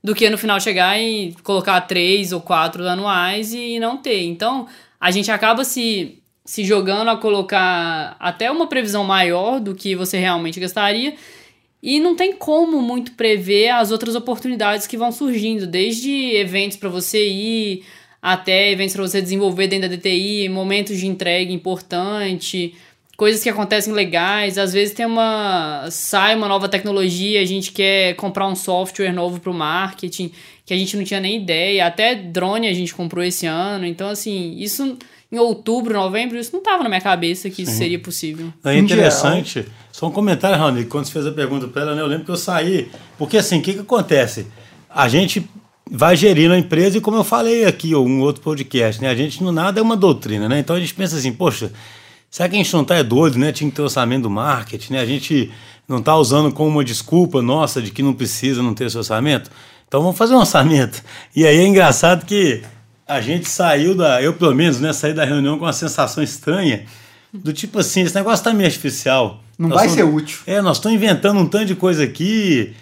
do 0.02 0.14
que 0.14 0.28
no 0.28 0.36
final 0.36 0.58
chegar 0.58 1.00
e 1.00 1.34
colocar 1.44 1.80
três 1.82 2.32
ou 2.32 2.40
quatro 2.40 2.86
anuais 2.88 3.54
e 3.54 3.78
não 3.78 3.96
ter. 3.96 4.24
Então, 4.24 4.66
a 5.00 5.10
gente 5.10 5.30
acaba 5.30 5.64
se 5.64 6.18
se 6.44 6.64
jogando 6.64 7.08
a 7.08 7.16
colocar 7.16 8.16
até 8.18 8.50
uma 8.50 8.66
previsão 8.66 9.04
maior 9.04 9.60
do 9.60 9.74
que 9.74 9.94
você 9.94 10.18
realmente 10.18 10.58
gastaria. 10.58 11.14
E 11.82 11.98
não 11.98 12.14
tem 12.14 12.32
como 12.32 12.80
muito 12.80 13.12
prever 13.12 13.70
as 13.70 13.90
outras 13.90 14.14
oportunidades 14.14 14.86
que 14.86 14.96
vão 14.96 15.10
surgindo, 15.10 15.66
desde 15.66 16.10
eventos 16.36 16.76
para 16.76 16.88
você 16.88 17.26
ir, 17.28 17.84
até 18.20 18.70
eventos 18.70 18.94
para 18.94 19.02
você 19.02 19.20
desenvolver 19.20 19.66
dentro 19.66 19.88
da 19.88 19.96
DTI, 19.96 20.48
momentos 20.48 20.96
de 20.96 21.08
entrega 21.08 21.50
importante, 21.50 22.72
coisas 23.16 23.42
que 23.42 23.48
acontecem 23.48 23.92
legais. 23.92 24.58
Às 24.58 24.72
vezes 24.72 24.94
tem 24.94 25.04
uma 25.04 25.88
sai 25.90 26.36
uma 26.36 26.46
nova 26.46 26.68
tecnologia, 26.68 27.40
a 27.40 27.44
gente 27.44 27.72
quer 27.72 28.14
comprar 28.14 28.46
um 28.46 28.54
software 28.54 29.12
novo 29.12 29.40
para 29.40 29.50
o 29.50 29.54
marketing 29.54 30.30
que 30.64 30.72
a 30.72 30.76
gente 30.76 30.96
não 30.96 31.02
tinha 31.02 31.18
nem 31.18 31.36
ideia. 31.42 31.86
Até 31.86 32.14
drone 32.14 32.68
a 32.68 32.72
gente 32.72 32.94
comprou 32.94 33.24
esse 33.24 33.46
ano. 33.46 33.84
Então 33.86 34.08
assim, 34.08 34.56
isso 34.56 34.96
em 35.32 35.38
outubro, 35.38 35.94
novembro, 35.94 36.38
isso 36.38 36.52
não 36.52 36.58
estava 36.58 36.82
na 36.82 36.90
minha 36.90 37.00
cabeça 37.00 37.48
que 37.48 37.62
isso 37.62 37.72
seria 37.72 37.98
possível. 37.98 38.52
É 38.62 38.76
interessante. 38.76 39.66
Só 39.90 40.06
um 40.06 40.10
comentário, 40.10 40.58
Raoni, 40.58 40.84
quando 40.84 41.06
você 41.06 41.12
fez 41.12 41.26
a 41.26 41.32
pergunta 41.32 41.66
para 41.66 41.82
ela, 41.82 41.94
né, 41.94 42.02
eu 42.02 42.06
lembro 42.06 42.26
que 42.26 42.30
eu 42.30 42.36
saí. 42.36 42.90
Porque 43.16 43.38
assim, 43.38 43.58
o 43.58 43.62
que, 43.62 43.72
que 43.72 43.80
acontece? 43.80 44.46
A 44.90 45.08
gente 45.08 45.48
vai 45.90 46.16
gerindo 46.16 46.52
a 46.52 46.58
empresa 46.58 46.98
e 46.98 47.00
como 47.00 47.16
eu 47.16 47.24
falei 47.24 47.64
aqui, 47.64 47.94
ou 47.94 48.06
um 48.06 48.20
outro 48.20 48.42
podcast, 48.42 49.00
né? 49.00 49.08
A 49.08 49.14
gente 49.14 49.42
não 49.42 49.50
nada 49.50 49.80
é 49.80 49.82
uma 49.82 49.96
doutrina, 49.96 50.50
né? 50.50 50.58
Então 50.58 50.76
a 50.76 50.80
gente 50.80 50.92
pensa 50.92 51.16
assim, 51.16 51.32
poxa, 51.32 51.72
será 52.30 52.46
que 52.46 52.54
a 52.54 52.58
gente 52.58 52.72
não 52.74 52.84
tá 52.84 52.96
é 52.96 53.02
doido, 53.02 53.38
né? 53.38 53.52
Tinha 53.52 53.70
que 53.70 53.76
ter 53.76 53.82
orçamento 53.82 54.24
do 54.24 54.30
marketing, 54.30 54.92
né? 54.92 55.00
A 55.00 55.06
gente 55.06 55.50
não 55.88 55.98
está 55.98 56.14
usando 56.14 56.52
como 56.52 56.68
uma 56.68 56.84
desculpa 56.84 57.40
nossa 57.40 57.80
de 57.80 57.90
que 57.90 58.02
não 58.02 58.12
precisa 58.12 58.62
não 58.62 58.74
ter 58.74 58.84
esse 58.84 58.98
orçamento. 58.98 59.50
Então 59.88 60.02
vamos 60.02 60.18
fazer 60.18 60.34
um 60.34 60.38
orçamento. 60.38 61.02
E 61.34 61.46
aí 61.46 61.56
é 61.56 61.66
engraçado 61.66 62.26
que 62.26 62.62
a 63.12 63.20
gente 63.20 63.48
saiu 63.48 63.94
da, 63.94 64.22
eu 64.22 64.34
pelo 64.34 64.54
menos, 64.54 64.80
né, 64.80 64.92
saí 64.92 65.12
da 65.12 65.24
reunião 65.24 65.58
com 65.58 65.64
uma 65.64 65.72
sensação 65.72 66.22
estranha, 66.22 66.84
do 67.32 67.52
tipo 67.52 67.78
assim, 67.78 68.02
esse 68.02 68.14
negócio 68.14 68.44
tá 68.44 68.52
meio 68.52 68.66
artificial. 68.66 69.42
Não 69.58 69.68
nós 69.68 69.80
vai 69.80 69.88
ser 69.88 70.02
útil. 70.02 70.40
É, 70.46 70.60
nós 70.60 70.76
estamos 70.78 70.96
inventando 70.96 71.38
um 71.38 71.46
tanto 71.46 71.66
de 71.66 71.74
coisa 71.74 72.04
aqui. 72.04 72.74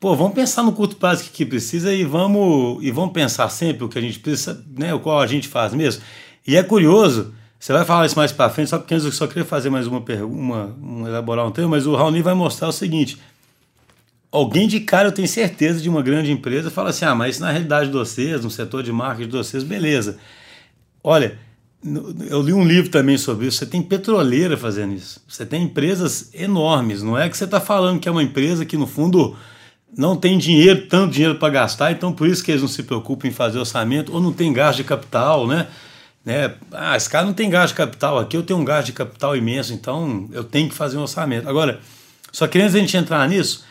Pô, 0.00 0.14
vamos 0.16 0.34
pensar 0.34 0.62
no 0.62 0.72
curto 0.72 0.96
prazo 0.96 1.24
que, 1.24 1.30
que 1.30 1.46
precisa 1.46 1.92
e 1.92 2.04
vamos 2.04 2.82
e 2.82 2.90
vamos 2.90 3.12
pensar 3.12 3.48
sempre 3.48 3.84
o 3.84 3.88
que 3.88 3.98
a 3.98 4.02
gente 4.02 4.18
precisa, 4.18 4.64
né, 4.76 4.92
o 4.92 5.00
qual 5.00 5.20
a 5.20 5.26
gente 5.26 5.48
faz 5.48 5.72
mesmo. 5.74 6.02
E 6.46 6.56
é 6.56 6.62
curioso, 6.62 7.32
você 7.58 7.72
vai 7.72 7.84
falar 7.84 8.04
isso 8.04 8.16
mais 8.16 8.30
para 8.30 8.50
frente, 8.50 8.68
só 8.68 8.78
porque 8.78 8.92
eu 8.92 9.12
só 9.12 9.26
queria 9.26 9.44
fazer 9.44 9.70
mais 9.70 9.86
uma 9.86 10.00
pergunta, 10.00 10.74
um, 10.82 11.06
elaborar 11.06 11.46
um 11.46 11.50
tema, 11.50 11.68
mas 11.68 11.86
o 11.86 11.94
Raoni 11.96 12.20
vai 12.20 12.34
mostrar 12.34 12.68
o 12.68 12.72
seguinte: 12.72 13.18
alguém 14.34 14.66
de 14.66 14.80
cara, 14.80 15.08
eu 15.08 15.12
tenho 15.12 15.28
certeza, 15.28 15.80
de 15.80 15.88
uma 15.88 16.02
grande 16.02 16.32
empresa, 16.32 16.70
fala 16.70 16.90
assim: 16.90 17.04
ah, 17.04 17.14
mas 17.14 17.38
na 17.38 17.50
realidade 17.50 17.86
de 17.86 17.92
vocês, 17.92 18.42
no 18.42 18.50
setor 18.50 18.82
de 18.82 18.90
marketing 18.90 19.30
de 19.30 19.36
vocês, 19.36 19.62
beleza. 19.62 20.18
Olha, 21.02 21.38
eu 22.28 22.42
li 22.42 22.52
um 22.52 22.64
livro 22.64 22.90
também 22.90 23.16
sobre 23.16 23.46
isso. 23.46 23.58
Você 23.58 23.66
tem 23.66 23.80
petroleira 23.80 24.56
fazendo 24.56 24.94
isso. 24.94 25.22
Você 25.28 25.46
tem 25.46 25.62
empresas 25.62 26.30
enormes. 26.34 27.02
Não 27.02 27.16
é 27.16 27.28
que 27.28 27.36
você 27.36 27.44
está 27.44 27.60
falando 27.60 28.00
que 28.00 28.08
é 28.08 28.12
uma 28.12 28.22
empresa 28.22 28.64
que, 28.64 28.76
no 28.76 28.86
fundo, 28.86 29.36
não 29.96 30.16
tem 30.16 30.36
dinheiro, 30.36 30.86
tanto 30.88 31.12
dinheiro 31.12 31.36
para 31.36 31.50
gastar, 31.50 31.92
então 31.92 32.12
por 32.12 32.26
isso 32.26 32.42
que 32.42 32.50
eles 32.50 32.62
não 32.62 32.68
se 32.68 32.82
preocupam 32.82 33.28
em 33.28 33.32
fazer 33.32 33.58
orçamento, 33.58 34.12
ou 34.12 34.20
não 34.20 34.32
tem 34.32 34.52
gasto 34.52 34.78
de 34.78 34.84
capital, 34.84 35.46
né? 35.46 35.68
né? 36.24 36.54
Ah, 36.72 36.96
esse 36.96 37.08
cara 37.08 37.24
não 37.24 37.34
tem 37.34 37.48
gasto 37.48 37.74
de 37.74 37.76
capital, 37.76 38.18
aqui 38.18 38.36
eu 38.36 38.42
tenho 38.42 38.58
um 38.58 38.64
gasto 38.64 38.86
de 38.86 38.92
capital 38.92 39.36
imenso, 39.36 39.72
então 39.72 40.28
eu 40.32 40.42
tenho 40.42 40.68
que 40.68 40.74
fazer 40.74 40.96
um 40.96 41.02
orçamento. 41.02 41.48
Agora, 41.48 41.78
só 42.32 42.48
que 42.48 42.58
antes 42.58 42.72
da 42.72 42.80
gente 42.80 42.96
entrar 42.96 43.28
nisso, 43.28 43.64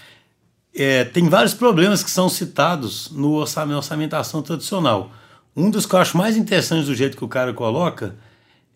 é, 0.76 1.04
tem 1.04 1.30
vários 1.30 1.54
problemas 1.54 2.04
que 2.04 2.10
são 2.10 2.28
citados 2.28 3.12
no 3.12 3.34
orçamento, 3.34 3.78
orçamentação 3.78 4.42
tradicional. 4.42 5.12
Um 5.56 5.70
dos 5.70 5.86
que 5.86 5.94
eu 5.94 6.00
acho 6.00 6.18
mais 6.18 6.36
interessantes 6.36 6.88
do 6.88 6.96
jeito 6.96 7.16
que 7.16 7.24
o 7.24 7.28
cara 7.28 7.54
coloca 7.54 8.16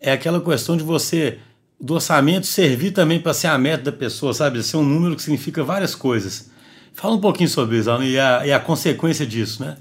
é 0.00 0.12
aquela 0.12 0.40
questão 0.40 0.76
de 0.76 0.84
você, 0.84 1.38
do 1.80 1.94
orçamento, 1.94 2.46
servir 2.46 2.92
também 2.92 3.20
para 3.20 3.34
ser 3.34 3.48
a 3.48 3.58
meta 3.58 3.90
da 3.90 3.92
pessoa, 3.92 4.32
sabe? 4.32 4.62
Ser 4.62 4.76
um 4.76 4.84
número 4.84 5.16
que 5.16 5.22
significa 5.22 5.64
várias 5.64 5.94
coisas. 5.94 6.50
Fala 6.92 7.16
um 7.16 7.20
pouquinho 7.20 7.48
sobre 7.48 7.78
isso, 7.78 7.90
e 8.02 8.18
a, 8.18 8.46
e 8.46 8.52
a 8.52 8.60
consequência 8.60 9.26
disso, 9.26 9.62
né? 9.62 9.76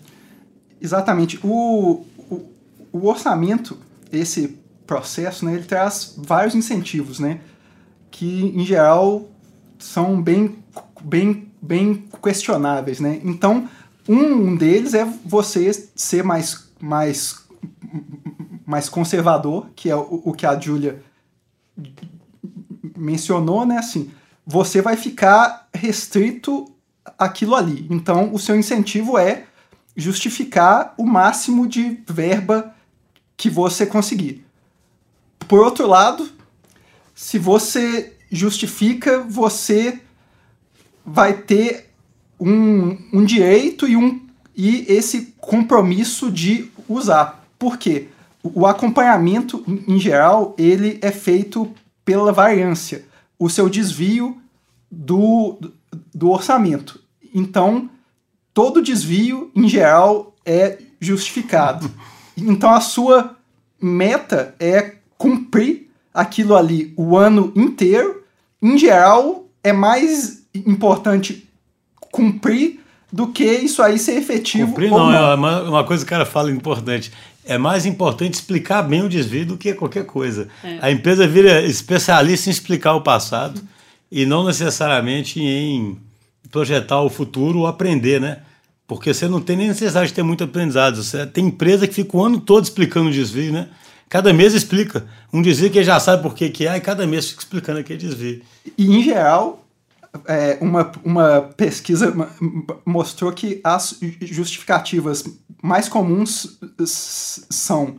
Exatamente. 0.81 1.39
O, 1.43 2.05
o, 2.17 2.51
o 2.91 3.07
orçamento, 3.07 3.77
esse 4.11 4.57
processo, 4.87 5.45
né, 5.45 5.53
ele 5.53 5.65
traz 5.65 6.15
vários 6.17 6.55
incentivos, 6.55 7.19
né? 7.19 7.41
Que, 8.09 8.53
em 8.55 8.65
geral, 8.65 9.29
são 9.77 10.19
bem, 10.19 10.57
bem 11.03 11.46
bem 11.67 12.07
questionáveis, 12.23 12.99
né? 12.99 13.19
Então, 13.23 13.67
um 14.07 14.55
deles 14.55 14.93
é 14.93 15.05
você 15.25 15.71
ser 15.95 16.23
mais, 16.23 16.69
mais, 16.79 17.45
mais 18.65 18.87
conservador, 18.87 19.69
que 19.75 19.89
é 19.89 19.95
o, 19.95 20.21
o 20.25 20.33
que 20.33 20.45
a 20.45 20.57
Julia 20.57 21.03
mencionou, 22.97 23.65
né? 23.65 23.77
Assim, 23.77 24.11
você 24.45 24.81
vai 24.81 24.95
ficar 24.95 25.67
restrito 25.73 26.73
aquilo 27.17 27.53
ali. 27.53 27.85
Então, 27.89 28.33
o 28.33 28.39
seu 28.39 28.55
incentivo 28.55 29.17
é 29.17 29.45
justificar 29.95 30.93
o 30.97 31.05
máximo 31.05 31.67
de 31.67 32.01
verba 32.07 32.73
que 33.35 33.49
você 33.49 33.85
conseguir. 33.85 34.45
Por 35.47 35.59
outro 35.59 35.85
lado, 35.87 36.29
se 37.13 37.37
você 37.37 38.13
justifica, 38.31 39.19
você 39.19 40.01
vai 41.09 41.31
ter 41.33 41.89
um, 42.37 42.97
um 43.13 43.23
direito 43.23 43.87
e, 43.87 43.95
um, 43.95 44.19
e 44.53 44.85
esse 44.89 45.33
compromisso 45.39 46.29
de 46.29 46.69
usar. 46.89 47.47
Por 47.57 47.77
quê? 47.77 48.09
O 48.43 48.67
acompanhamento, 48.67 49.63
em 49.87 49.97
geral, 49.97 50.53
ele 50.57 50.99
é 51.01 51.09
feito 51.09 51.71
pela 52.03 52.33
variância, 52.33 53.05
o 53.39 53.49
seu 53.49 53.69
desvio 53.69 54.37
do, 54.91 55.57
do 56.13 56.29
orçamento. 56.29 57.01
Então, 57.33 57.89
todo 58.53 58.81
desvio, 58.81 59.49
em 59.55 59.67
geral, 59.67 60.35
é 60.45 60.77
justificado. 60.99 61.89
Então, 62.35 62.73
a 62.73 62.81
sua 62.81 63.35
meta 63.81 64.55
é 64.59 64.95
cumprir 65.17 65.89
aquilo 66.13 66.55
ali 66.55 66.93
o 66.95 67.17
ano 67.17 67.51
inteiro. 67.55 68.23
Em 68.61 68.77
geral, 68.77 69.47
é 69.63 69.73
mais 69.73 70.36
importante 70.65 71.47
cumprir 72.11 72.79
do 73.11 73.27
que 73.27 73.45
isso 73.45 73.81
aí 73.81 73.97
ser 73.97 74.17
efetivo. 74.17 74.67
Cumprir 74.67 74.89
não, 74.89 75.11
não, 75.11 75.13
é 75.13 75.35
uma, 75.35 75.61
uma 75.63 75.83
coisa 75.83 76.03
que 76.03 76.09
o 76.09 76.09
cara 76.09 76.25
fala 76.25 76.51
importante. 76.51 77.11
É 77.45 77.57
mais 77.57 77.85
importante 77.85 78.33
explicar 78.33 78.81
bem 78.81 79.03
o 79.03 79.09
desvio 79.09 79.45
do 79.45 79.57
que 79.57 79.73
qualquer 79.73 80.05
coisa. 80.05 80.49
É. 80.63 80.79
A 80.81 80.91
empresa 80.91 81.25
vira 81.25 81.61
especialista 81.61 82.49
em 82.49 82.51
explicar 82.51 82.93
o 82.93 83.01
passado 83.01 83.61
e 84.11 84.25
não 84.25 84.45
necessariamente 84.45 85.41
em 85.41 85.97
projetar 86.51 87.01
o 87.01 87.09
futuro 87.09 87.59
ou 87.59 87.67
aprender, 87.67 88.19
né? 88.19 88.39
Porque 88.85 89.13
você 89.13 89.27
não 89.27 89.41
tem 89.41 89.57
nem 89.57 89.67
necessidade 89.67 90.07
de 90.07 90.13
ter 90.13 90.23
muito 90.23 90.43
aprendizado. 90.43 91.03
Você 91.03 91.25
tem 91.25 91.45
empresa 91.45 91.87
que 91.87 91.93
fica 91.93 92.15
o 92.15 92.23
ano 92.23 92.39
todo 92.39 92.63
explicando 92.63 93.09
o 93.09 93.11
desvio, 93.11 93.51
né? 93.51 93.67
Cada 94.09 94.31
mês 94.31 94.53
explica. 94.53 95.05
Um 95.31 95.41
desvio 95.41 95.69
que 95.69 95.83
já 95.83 95.99
sabe 95.99 96.23
por 96.23 96.33
que, 96.33 96.49
que 96.49 96.65
é, 96.65 96.77
e 96.77 96.79
cada 96.79 97.05
mês 97.05 97.29
fica 97.29 97.41
explicando 97.41 97.79
aquele 97.79 97.99
desvio. 97.99 98.41
E, 98.77 98.87
em 98.87 99.03
geral, 99.03 99.66
é, 100.25 100.57
uma, 100.61 100.91
uma 101.03 101.41
pesquisa 101.55 102.13
mostrou 102.85 103.31
que 103.31 103.59
as 103.63 103.99
justificativas 104.21 105.23
mais 105.61 105.89
comuns 105.89 106.59
são 106.85 107.95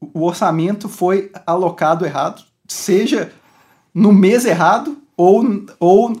o 0.00 0.24
orçamento 0.24 0.88
foi 0.88 1.30
alocado 1.46 2.04
errado, 2.04 2.42
seja 2.68 3.32
no 3.94 4.12
mês 4.12 4.44
errado 4.44 4.98
ou, 5.16 5.44
ou, 5.80 6.16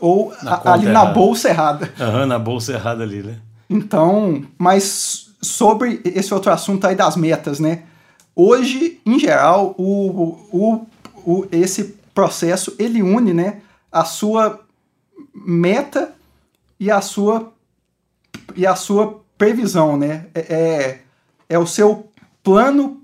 ou 0.00 0.32
na 0.42 0.60
ali 0.64 0.86
errada. 0.86 0.92
na 0.92 1.04
bolsa 1.06 1.48
errada. 1.48 1.92
Uhum, 1.98 2.26
na 2.26 2.38
bolsa 2.38 2.72
errada 2.72 3.02
ali, 3.02 3.22
né? 3.22 3.38
Então, 3.68 4.44
mas 4.58 5.30
sobre 5.40 6.00
esse 6.04 6.32
outro 6.34 6.52
assunto 6.52 6.86
aí 6.86 6.94
das 6.94 7.16
metas, 7.16 7.60
né? 7.60 7.82
Hoje, 8.34 9.00
em 9.06 9.18
geral, 9.18 9.74
o, 9.78 10.38
o, 10.52 10.86
o, 11.24 11.46
esse 11.50 11.96
processo 12.14 12.74
ele 12.78 13.02
une 13.02 13.32
né, 13.32 13.60
a 13.90 14.04
sua 14.04 14.60
meta 15.34 16.12
e 16.78 16.90
a 16.90 17.00
sua, 17.00 17.52
e 18.54 18.66
a 18.66 18.74
sua 18.74 19.22
previsão, 19.38 19.96
né? 19.96 20.26
É, 20.34 20.40
é, 20.40 21.00
é 21.48 21.58
o 21.58 21.66
seu 21.66 22.08
plano 22.42 23.02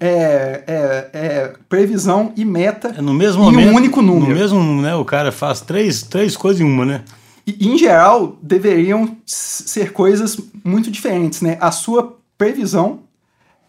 é, 0.00 0.64
é, 0.66 1.10
é, 1.12 1.52
previsão 1.68 2.32
e 2.36 2.44
meta 2.44 2.94
é 2.96 3.00
no 3.00 3.14
mesmo 3.14 3.42
em 3.42 3.46
momento, 3.46 3.72
um 3.72 3.76
único 3.76 4.02
número. 4.02 4.32
No 4.32 4.34
mesmo, 4.34 4.82
né, 4.82 4.94
o 4.94 5.04
cara 5.04 5.30
faz 5.30 5.60
três, 5.60 6.02
três 6.02 6.36
coisas 6.36 6.60
em 6.60 6.64
uma, 6.64 6.84
né? 6.84 7.04
E, 7.46 7.68
em 7.68 7.76
geral, 7.76 8.36
deveriam 8.40 9.16
ser 9.26 9.92
coisas 9.92 10.38
muito 10.64 10.90
diferentes, 10.90 11.40
né? 11.40 11.56
A 11.60 11.70
sua 11.70 12.16
previsão 12.38 13.00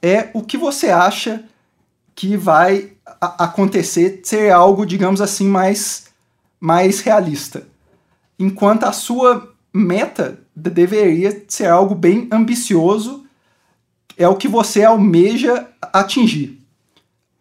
é 0.01 0.29
o 0.33 0.41
que 0.41 0.57
você 0.57 0.89
acha 0.89 1.43
que 2.15 2.37
vai 2.37 2.91
acontecer, 3.21 4.21
ser 4.23 4.51
algo, 4.51 4.85
digamos 4.85 5.21
assim, 5.21 5.47
mais, 5.47 6.05
mais 6.63 7.01
realista. 7.01 7.67
Enquanto 8.39 8.85
a 8.85 8.93
sua 8.93 9.53
meta 9.73 10.39
deveria 10.55 11.43
ser 11.49 11.67
algo 11.67 11.93
bem 11.93 12.29
ambicioso, 12.31 13.25
é 14.17 14.25
o 14.29 14.37
que 14.37 14.47
você 14.47 14.81
almeja 14.81 15.67
atingir. 15.91 16.57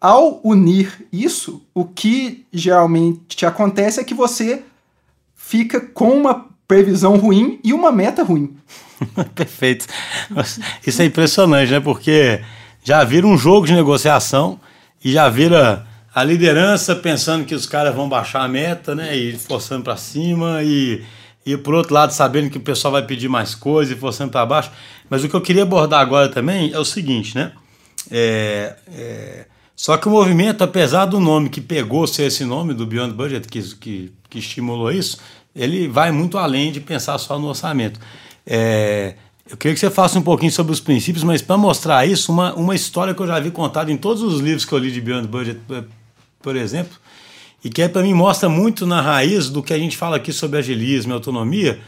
Ao 0.01 0.41
unir 0.43 1.07
isso, 1.09 1.65
o 1.73 1.85
que 1.85 2.45
geralmente 2.51 3.45
acontece 3.45 4.01
é 4.01 4.03
que 4.03 4.13
você 4.13 4.61
fica 5.33 5.79
com 5.79 6.09
uma 6.09 6.49
previsão 6.67 7.15
ruim 7.15 7.61
e 7.63 7.71
uma 7.71 7.93
meta 7.93 8.23
ruim. 8.23 8.57
Perfeito. 9.33 9.87
Isso 10.85 11.01
é 11.01 11.05
impressionante, 11.05 11.71
né? 11.71 11.79
Porque 11.79 12.41
já 12.83 13.01
vira 13.05 13.25
um 13.25 13.37
jogo 13.37 13.65
de 13.65 13.73
negociação 13.73 14.59
e 15.01 15.13
já 15.13 15.29
vira 15.29 15.87
a 16.13 16.23
liderança 16.23 16.95
pensando 16.95 17.45
que 17.45 17.55
os 17.55 17.65
caras 17.65 17.95
vão 17.95 18.07
baixar 18.07 18.43
a 18.43 18.47
meta, 18.47 18.93
né? 18.93 19.15
E 19.17 19.33
forçando 19.37 19.83
para 19.83 19.97
cima 19.97 20.61
e, 20.63 21.03
e 21.45 21.57
por 21.57 21.73
outro 21.73 21.93
lado 21.93 22.11
sabendo 22.11 22.49
que 22.49 22.57
o 22.57 22.61
pessoal 22.61 22.91
vai 22.91 23.03
pedir 23.03 23.27
mais 23.27 23.55
coisa 23.55 23.93
e 23.93 23.95
forçando 23.95 24.31
para 24.31 24.45
baixo. 24.45 24.71
Mas 25.09 25.23
o 25.23 25.29
que 25.29 25.35
eu 25.35 25.41
queria 25.41 25.63
abordar 25.63 26.01
agora 26.01 26.29
também 26.29 26.71
é 26.71 26.79
o 26.79 26.85
seguinte, 26.85 27.35
né? 27.35 27.51
É, 28.11 28.75
é, 28.93 29.45
só 29.75 29.97
que 29.97 30.07
o 30.07 30.11
movimento, 30.11 30.63
apesar 30.63 31.05
do 31.05 31.19
nome 31.19 31.49
que 31.49 31.59
pegou 31.59 32.05
ser 32.05 32.23
esse 32.23 32.45
nome 32.45 32.73
do 32.73 32.85
Beyond 32.85 33.13
Budget, 33.13 33.47
que, 33.47 33.61
que, 33.75 34.13
que 34.29 34.39
estimulou 34.39 34.91
isso, 34.91 35.17
ele 35.55 35.87
vai 35.87 36.11
muito 36.11 36.37
além 36.37 36.71
de 36.71 36.79
pensar 36.79 37.17
só 37.17 37.39
no 37.39 37.47
orçamento. 37.47 37.99
É, 38.45 39.15
eu 39.49 39.57
queria 39.57 39.73
que 39.73 39.79
você 39.79 39.89
faça 39.89 40.19
um 40.19 40.21
pouquinho 40.21 40.51
sobre 40.51 40.71
os 40.71 40.79
princípios, 40.79 41.23
mas 41.23 41.41
para 41.41 41.57
mostrar 41.57 42.05
isso, 42.05 42.31
uma, 42.31 42.53
uma 42.53 42.75
história 42.75 43.13
que 43.15 43.21
eu 43.21 43.27
já 43.27 43.39
vi 43.39 43.49
contada 43.49 43.91
em 43.91 43.97
todos 43.97 44.21
os 44.21 44.39
livros 44.39 44.63
que 44.63 44.71
eu 44.73 44.77
li 44.77 44.91
de 44.91 45.01
Beyond 45.01 45.27
Budget, 45.27 45.59
por 46.43 46.55
exemplo, 46.55 46.95
e 47.63 47.69
que 47.69 47.81
é, 47.81 47.87
para 47.87 48.03
mim 48.03 48.13
mostra 48.13 48.47
muito 48.47 48.85
na 48.85 49.01
raiz 49.01 49.49
do 49.49 49.63
que 49.63 49.73
a 49.73 49.79
gente 49.79 49.97
fala 49.97 50.17
aqui 50.17 50.31
sobre 50.31 50.59
agilismo 50.59 51.11
e 51.11 51.15
autonomia, 51.15 51.79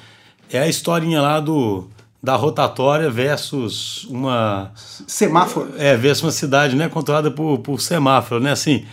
é 0.50 0.60
a 0.60 0.68
historinha 0.68 1.22
lá 1.22 1.40
do 1.40 1.88
da 2.24 2.36
rotatória 2.36 3.08
versus 3.08 4.04
uma 4.06 4.72
semáforo. 4.76 5.72
É, 5.78 5.96
versus 5.96 6.24
uma 6.24 6.32
cidade, 6.32 6.76
né, 6.76 6.90
controlada 6.90 7.30
por, 7.30 7.60
por 7.60 7.80
semáforo, 7.80 8.42
né? 8.42 8.52
Assim, 8.52 8.84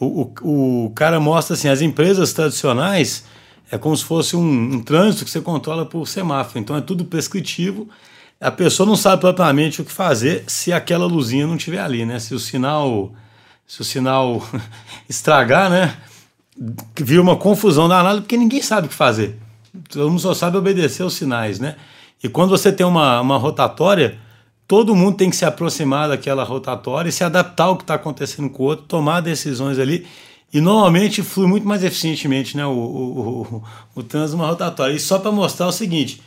o, 0.00 0.32
o, 0.40 0.86
o 0.86 0.90
cara 0.94 1.20
mostra 1.20 1.54
assim, 1.54 1.68
as 1.68 1.82
empresas 1.82 2.32
tradicionais 2.32 3.24
é 3.70 3.76
como 3.76 3.94
se 3.94 4.04
fosse 4.04 4.34
um, 4.34 4.74
um, 4.76 4.80
trânsito 4.80 5.26
que 5.26 5.30
você 5.30 5.42
controla 5.42 5.84
por 5.84 6.08
semáforo. 6.08 6.58
Então 6.58 6.74
é 6.74 6.80
tudo 6.80 7.04
prescritivo. 7.04 7.86
A 8.40 8.50
pessoa 8.50 8.86
não 8.86 8.96
sabe 8.96 9.20
propriamente 9.20 9.82
o 9.82 9.84
que 9.84 9.92
fazer 9.92 10.44
se 10.46 10.72
aquela 10.72 11.04
luzinha 11.04 11.46
não 11.46 11.56
estiver 11.56 11.80
ali, 11.80 12.06
né? 12.06 12.18
Se 12.18 12.34
o 12.34 12.38
sinal, 12.38 13.12
se 13.68 13.82
o 13.82 13.84
sinal 13.84 14.42
estragar, 15.08 15.68
né? 15.68 15.94
Vira 16.96 17.20
uma 17.22 17.36
confusão 17.36 17.86
danada 17.86 18.20
porque 18.20 18.36
ninguém 18.36 18.62
sabe 18.62 18.86
o 18.86 18.90
que 18.90 18.96
fazer. 18.96 19.38
Todo 19.90 20.08
mundo 20.08 20.20
só 20.20 20.34
sabe 20.34 20.56
obedecer 20.56 21.04
os 21.04 21.14
sinais, 21.14 21.60
né? 21.60 21.76
E 22.24 22.28
quando 22.28 22.50
você 22.50 22.72
tem 22.72 22.84
uma, 22.84 23.20
uma 23.20 23.36
rotatória, 23.36 24.18
todo 24.66 24.96
mundo 24.96 25.18
tem 25.18 25.30
que 25.30 25.36
se 25.36 25.44
aproximar 25.44 26.08
daquela 26.08 26.42
rotatória 26.42 27.10
e 27.10 27.12
se 27.12 27.22
adaptar 27.22 27.64
ao 27.64 27.76
que 27.76 27.84
está 27.84 27.94
acontecendo 27.94 28.50
com 28.50 28.64
o 28.64 28.66
outro, 28.66 28.86
tomar 28.86 29.20
decisões 29.20 29.78
ali 29.78 30.06
e 30.52 30.60
normalmente 30.60 31.22
flui 31.22 31.46
muito 31.46 31.68
mais 31.68 31.84
eficientemente 31.84 32.56
né, 32.56 32.64
o, 32.64 32.70
o, 32.70 33.42
o, 33.42 33.64
o 33.96 34.02
trânsito 34.02 34.38
numa 34.38 34.48
rotatória. 34.48 34.94
E 34.94 34.98
só 34.98 35.18
para 35.18 35.30
mostrar 35.30 35.68
o 35.68 35.72
seguinte: 35.72 36.22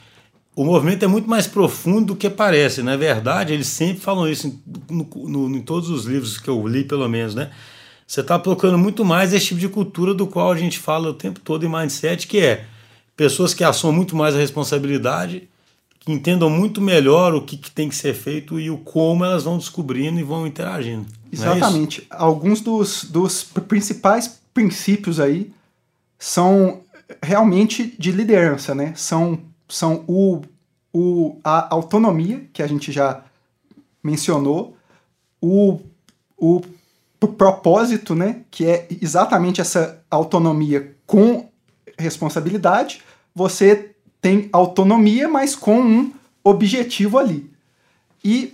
o 0.56 0.66
movimento 0.66 1.04
é 1.04 1.08
muito 1.08 1.30
mais 1.30 1.48
profundo 1.48 2.08
do 2.08 2.16
que 2.16 2.30
parece. 2.30 2.82
Na 2.82 2.98
verdade, 2.98 3.54
eles 3.54 3.68
sempre 3.68 4.02
falam 4.02 4.28
isso 4.28 4.48
em, 4.48 4.62
no, 4.90 5.08
no, 5.28 5.58
em 5.58 5.62
todos 5.62 5.90
os 5.90 6.06
livros 6.06 6.38
que 6.38 6.50
eu 6.50 6.68
li, 6.68 6.84
pelo 6.84 7.08
menos. 7.08 7.34
Né? 7.34 7.50
Você 8.06 8.22
está 8.22 8.38
procurando 8.38 8.78
muito 8.78 9.06
mais 9.06 9.34
esse 9.34 9.48
tipo 9.48 9.60
de 9.60 9.70
cultura 9.70 10.14
do 10.14 10.28
qual 10.28 10.52
a 10.52 10.58
gente 10.58 10.78
fala 10.78 11.10
o 11.10 11.14
tempo 11.14 11.40
todo 11.40 11.66
em 11.66 11.70
mindset, 11.70 12.28
que 12.28 12.40
é 12.40 12.66
pessoas 13.16 13.54
que 13.54 13.64
assumam 13.64 13.96
muito 13.96 14.16
mais 14.16 14.36
a 14.36 14.40
responsabilidade, 14.40 15.48
que 16.00 16.12
entendam 16.12 16.50
muito 16.50 16.82
melhor 16.82 17.34
o 17.34 17.42
que, 17.42 17.56
que 17.56 17.72
tem 17.72 17.88
que 17.88 17.96
ser 17.96 18.14
feito 18.14 18.60
e 18.60 18.70
o 18.70 18.78
como 18.78 19.24
elas 19.24 19.44
vão 19.44 19.58
descobrindo 19.58 20.20
e 20.20 20.24
vão 20.24 20.46
interagindo. 20.46 21.06
É 21.32 21.36
Exatamente. 21.36 22.02
É 22.02 22.16
Alguns 22.18 22.60
dos, 22.60 23.06
dos 23.06 23.44
principais 23.44 24.42
princípios 24.54 25.20
aí 25.20 25.52
são 26.20 26.82
realmente 27.24 27.96
de 27.98 28.12
liderança, 28.12 28.76
né? 28.76 28.94
São, 28.96 29.40
são 29.72 30.04
o, 30.08 30.42
o, 30.94 31.38
a 31.44 31.74
autonomia, 31.74 32.48
que 32.54 32.62
a 32.62 32.68
gente 32.68 32.92
já 32.92 33.24
mencionou, 34.04 34.76
o, 35.42 35.80
o 36.38 36.62
propósito, 37.28 38.14
né? 38.14 38.42
Que 38.52 38.66
é 38.66 38.88
exatamente 39.02 39.62
essa 39.62 40.04
autonomia 40.10 40.96
com 41.06 41.50
responsabilidade. 41.98 43.02
Você 43.34 43.96
tem 44.22 44.50
autonomia, 44.52 45.28
mas 45.28 45.56
com 45.56 45.80
um 45.80 46.14
objetivo 46.44 47.18
ali. 47.18 47.50
E, 48.24 48.54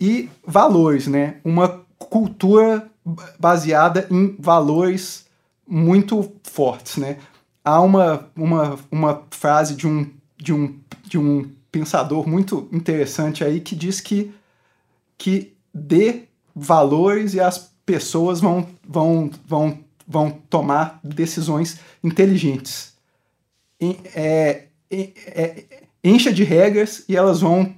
e 0.00 0.28
valores, 0.46 1.06
né? 1.06 1.36
Uma 1.44 1.80
cultura 1.98 2.88
baseada 3.38 4.06
em 4.10 4.36
valores 4.38 5.26
muito 5.66 6.32
fortes, 6.42 6.96
né? 6.96 7.18
Há 7.64 7.80
uma, 7.80 8.28
uma, 8.36 8.78
uma 8.90 9.22
frase 9.30 9.74
de 9.74 9.86
um, 9.86 10.08
de, 10.38 10.52
um, 10.52 10.78
de 11.04 11.18
um 11.18 11.50
pensador 11.70 12.28
muito 12.28 12.68
interessante 12.72 13.44
aí 13.44 13.60
que 13.60 13.74
diz 13.74 14.00
que, 14.00 14.32
que 15.16 15.54
dê 15.74 16.22
valores 16.54 17.34
e 17.34 17.40
as 17.40 17.70
pessoas 17.84 18.40
vão, 18.40 18.66
vão, 18.86 19.30
vão, 19.46 19.78
vão 20.06 20.30
tomar 20.48 21.00
decisões 21.02 21.78
inteligentes. 22.02 22.94
É, 23.80 24.64
é, 24.90 25.10
é, 25.26 25.64
encha 26.02 26.32
de 26.32 26.44
regras 26.44 27.04
e 27.08 27.16
elas 27.16 27.40
vão 27.40 27.74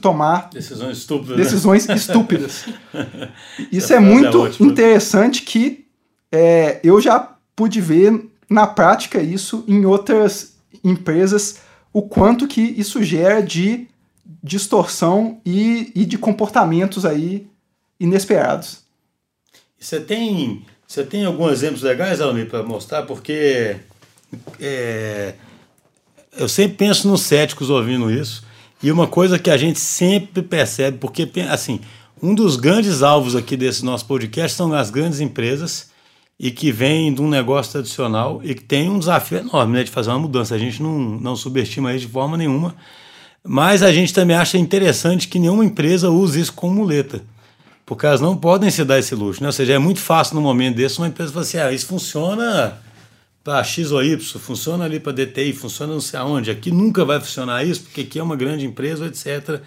tomar 0.00 0.50
decisões 0.50 0.98
estúpidas. 0.98 1.36
Né? 1.36 1.44
Decisões 1.44 1.86
né? 1.86 1.94
estúpidas. 1.94 2.66
Isso 3.70 3.92
é, 3.92 3.96
é 3.96 4.00
muito 4.00 4.46
é 4.46 4.50
interessante 4.60 5.42
que 5.42 5.86
é, 6.32 6.80
eu 6.82 7.00
já 7.00 7.36
pude 7.54 7.80
ver 7.80 8.28
na 8.50 8.66
prática 8.66 9.22
isso 9.22 9.64
em 9.68 9.84
outras 9.84 10.54
empresas, 10.82 11.60
o 11.94 12.02
quanto 12.02 12.48
que 12.48 12.60
isso 12.60 13.02
gera 13.04 13.40
de 13.40 13.86
distorção 14.42 15.40
e, 15.46 15.92
e 15.94 16.04
de 16.04 16.18
comportamentos 16.18 17.06
aí 17.06 17.46
inesperados. 18.00 18.80
Você 19.78 20.00
tem, 20.00 20.66
você 20.86 21.04
tem 21.04 21.24
alguns 21.24 21.52
exemplos 21.52 21.82
legais, 21.82 22.20
Almir, 22.20 22.50
para 22.50 22.64
mostrar? 22.64 23.04
Porque 23.04 23.76
é, 24.60 25.34
eu 26.36 26.48
sempre 26.48 26.76
penso 26.78 27.06
nos 27.06 27.20
céticos 27.20 27.70
ouvindo 27.70 28.10
isso, 28.10 28.44
e 28.82 28.90
uma 28.90 29.06
coisa 29.06 29.38
que 29.38 29.50
a 29.50 29.56
gente 29.56 29.78
sempre 29.78 30.42
percebe, 30.42 30.98
porque, 30.98 31.30
assim, 31.48 31.80
um 32.20 32.34
dos 32.34 32.56
grandes 32.56 33.02
alvos 33.02 33.36
aqui 33.36 33.56
desse 33.56 33.84
nosso 33.84 34.04
podcast 34.06 34.56
são 34.56 34.72
as 34.74 34.90
grandes 34.90 35.20
empresas 35.20 35.90
e 36.38 36.50
que 36.50 36.72
vêm 36.72 37.12
de 37.12 37.22
um 37.22 37.28
negócio 37.28 37.72
tradicional 37.72 38.40
e 38.42 38.54
que 38.54 38.62
tem 38.62 38.90
um 38.90 38.98
desafio 38.98 39.38
enorme 39.38 39.74
né, 39.74 39.84
de 39.84 39.90
fazer 39.90 40.10
uma 40.10 40.18
mudança. 40.18 40.54
A 40.54 40.58
gente 40.58 40.82
não, 40.82 40.98
não 40.98 41.36
subestima 41.36 41.94
isso 41.94 42.06
de 42.06 42.12
forma 42.12 42.36
nenhuma. 42.36 42.74
Mas 43.46 43.82
a 43.82 43.92
gente 43.92 44.12
também 44.12 44.36
acha 44.36 44.56
interessante 44.56 45.28
que 45.28 45.38
nenhuma 45.38 45.64
empresa 45.64 46.10
use 46.10 46.40
isso 46.40 46.52
como 46.52 46.74
muleta. 46.74 47.22
Porque 47.86 48.06
elas 48.06 48.20
não 48.20 48.36
podem 48.36 48.70
se 48.70 48.82
dar 48.84 48.98
esse 48.98 49.14
luxo. 49.14 49.42
Né? 49.42 49.48
Ou 49.48 49.52
seja, 49.52 49.74
é 49.74 49.78
muito 49.78 50.00
fácil 50.00 50.34
no 50.36 50.40
momento 50.40 50.76
desse 50.76 50.98
uma 50.98 51.08
empresa 51.08 51.30
falar 51.30 51.42
assim: 51.42 51.58
ah, 51.58 51.70
isso 51.70 51.86
funciona 51.86 52.80
para 53.44 53.62
X 53.62 53.92
ou 53.92 54.02
Y, 54.02 54.18
funciona 54.40 54.86
ali 54.86 54.98
para 54.98 55.12
DTI, 55.12 55.52
funciona 55.52 55.92
não 55.92 56.00
sei 56.00 56.18
aonde. 56.18 56.50
Aqui 56.50 56.70
nunca 56.70 57.04
vai 57.04 57.20
funcionar 57.20 57.62
isso, 57.62 57.82
porque 57.82 58.00
aqui 58.00 58.18
é 58.18 58.22
uma 58.22 58.36
grande 58.36 58.64
empresa, 58.64 59.06
etc. 59.06 59.60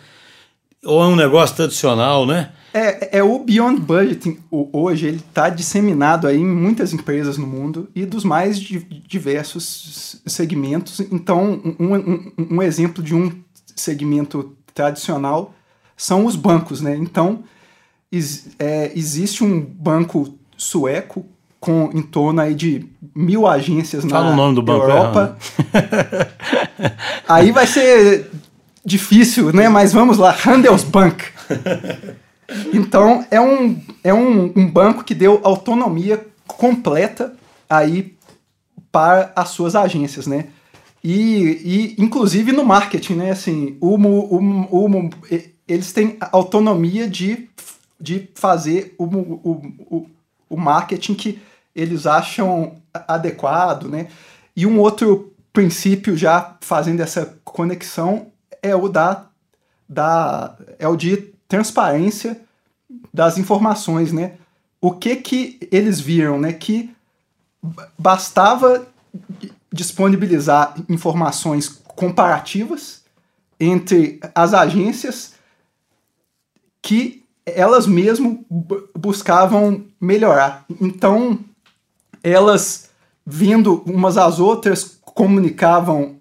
Ou 0.84 1.04
é 1.04 1.08
um 1.08 1.16
negócio 1.16 1.56
tradicional, 1.56 2.26
né? 2.26 2.52
É, 2.74 3.18
é 3.18 3.24
o 3.24 3.40
Beyond 3.40 3.82
Budgeting 3.82 4.38
hoje, 4.52 5.08
ele 5.08 5.18
está 5.18 5.50
disseminado 5.50 6.28
aí 6.28 6.38
em 6.38 6.46
muitas 6.46 6.94
empresas 6.94 7.38
no 7.38 7.48
mundo 7.48 7.90
e 7.96 8.06
dos 8.06 8.24
mais 8.24 8.60
diversos 8.60 10.22
segmentos. 10.26 11.00
Então, 11.00 11.60
um, 11.80 11.96
um, 11.96 12.32
um 12.52 12.62
exemplo 12.62 13.02
de 13.04 13.16
um 13.16 13.32
segmento 13.76 14.56
tradicional 14.74 15.54
são 15.96 16.26
os 16.26 16.36
bancos, 16.36 16.82
né? 16.82 16.96
Então, 16.96 17.44
é, 18.60 18.92
existe 18.96 19.44
um 19.44 19.60
banco 19.60 20.38
sueco 20.56 21.26
com 21.60 21.90
em 21.94 22.04
torno 22.04 22.40
aí 22.40 22.54
de 22.54 22.86
mil 23.16 23.48
agências 23.48 24.06
Fala 24.06 24.28
na 24.28 24.34
o 24.34 24.36
nome 24.36 24.56
do 24.56 24.62
banco 24.62 24.84
Europa. 24.86 25.38
aí 27.28 27.52
vai 27.52 27.66
ser 27.66 28.30
difícil, 28.88 29.52
né? 29.52 29.68
Mas 29.68 29.92
vamos 29.92 30.18
lá, 30.18 30.32
Handelsbank. 30.32 31.26
Então 32.74 33.26
é 33.30 33.42
um, 33.42 33.78
é 34.02 34.14
um, 34.14 34.54
um 34.56 34.72
banco 34.72 35.04
que 35.04 35.14
deu 35.14 35.42
autonomia 35.44 36.26
completa 36.48 37.36
aí 37.70 38.16
para 38.90 39.34
as 39.36 39.50
suas 39.50 39.76
agências, 39.76 40.26
né? 40.28 40.46
E, 41.04 41.96
e 41.98 42.02
inclusive 42.02 42.54
no 42.54 42.64
marketing, 42.64 43.16
né? 43.16 43.32
Assim, 43.32 43.76
o, 43.82 43.98
o, 43.98 44.86
o, 44.86 45.10
eles 45.68 45.92
têm 45.92 46.16
autonomia 46.32 47.06
de, 47.06 47.50
de 48.00 48.30
fazer 48.34 48.96
o, 48.98 49.04
o, 49.04 49.74
o, 49.80 50.10
o 50.50 50.56
marketing 50.56 51.16
que 51.16 51.42
eles 51.76 52.08
acham 52.08 52.78
adequado, 52.94 53.90
né? 53.90 54.08
E 54.56 54.66
um 54.66 54.80
outro 54.80 55.34
princípio 55.52 56.16
já 56.16 56.56
fazendo 56.62 57.02
essa 57.02 57.38
conexão 57.44 58.28
é 58.68 58.76
o 58.76 58.88
da, 58.88 59.26
da 59.88 60.56
é 60.80 60.88
o 60.88 60.96
de 60.96 61.18
transparência 61.48 62.42
das 63.14 63.38
informações, 63.38 64.12
né? 64.12 64.34
O 64.80 64.92
que 64.92 65.16
que 65.16 65.58
eles 65.72 66.00
viram, 66.00 66.40
né? 66.40 66.54
Que 66.54 66.94
bastava 67.98 68.88
disponibilizar 69.72 70.76
informações 70.88 71.68
comparativas 71.68 73.04
entre 73.60 74.20
as 74.36 74.54
agências 74.54 75.34
que 76.82 77.24
elas 77.46 77.88
mesmo 77.88 78.46
buscavam 78.96 79.86
melhorar. 80.00 80.66
Então, 80.82 81.40
elas 82.24 82.90
vendo 83.26 83.84
umas 83.86 84.18
às 84.18 84.40
outras 84.40 85.00
comunicavam 85.04 86.18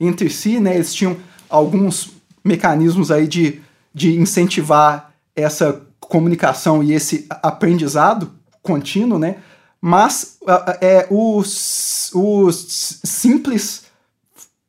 entre 0.00 0.28
si, 0.28 0.58
né? 0.58 0.74
Eles 0.74 0.92
tinham 0.92 1.16
alguns 1.52 2.10
mecanismos 2.42 3.10
aí 3.10 3.28
de, 3.28 3.60
de 3.94 4.18
incentivar 4.18 5.12
essa 5.36 5.82
comunicação 6.00 6.82
e 6.82 6.92
esse 6.92 7.26
aprendizado 7.28 8.32
contínuo, 8.62 9.18
né? 9.18 9.36
Mas 9.80 10.38
é, 10.80 11.06
os, 11.10 12.10
os 12.14 13.00
simples 13.04 13.84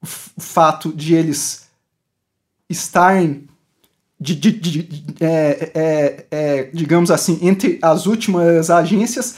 fato 0.03 0.91
de 0.91 1.13
eles 1.13 1.67
estarem, 2.69 3.47
de, 4.19 4.35
de, 4.35 4.51
de 4.51 5.05
é, 5.21 5.71
é, 5.73 6.25
é, 6.31 6.63
digamos 6.73 7.11
assim, 7.11 7.39
entre 7.41 7.79
as 7.81 8.05
últimas 8.05 8.69
agências, 8.69 9.35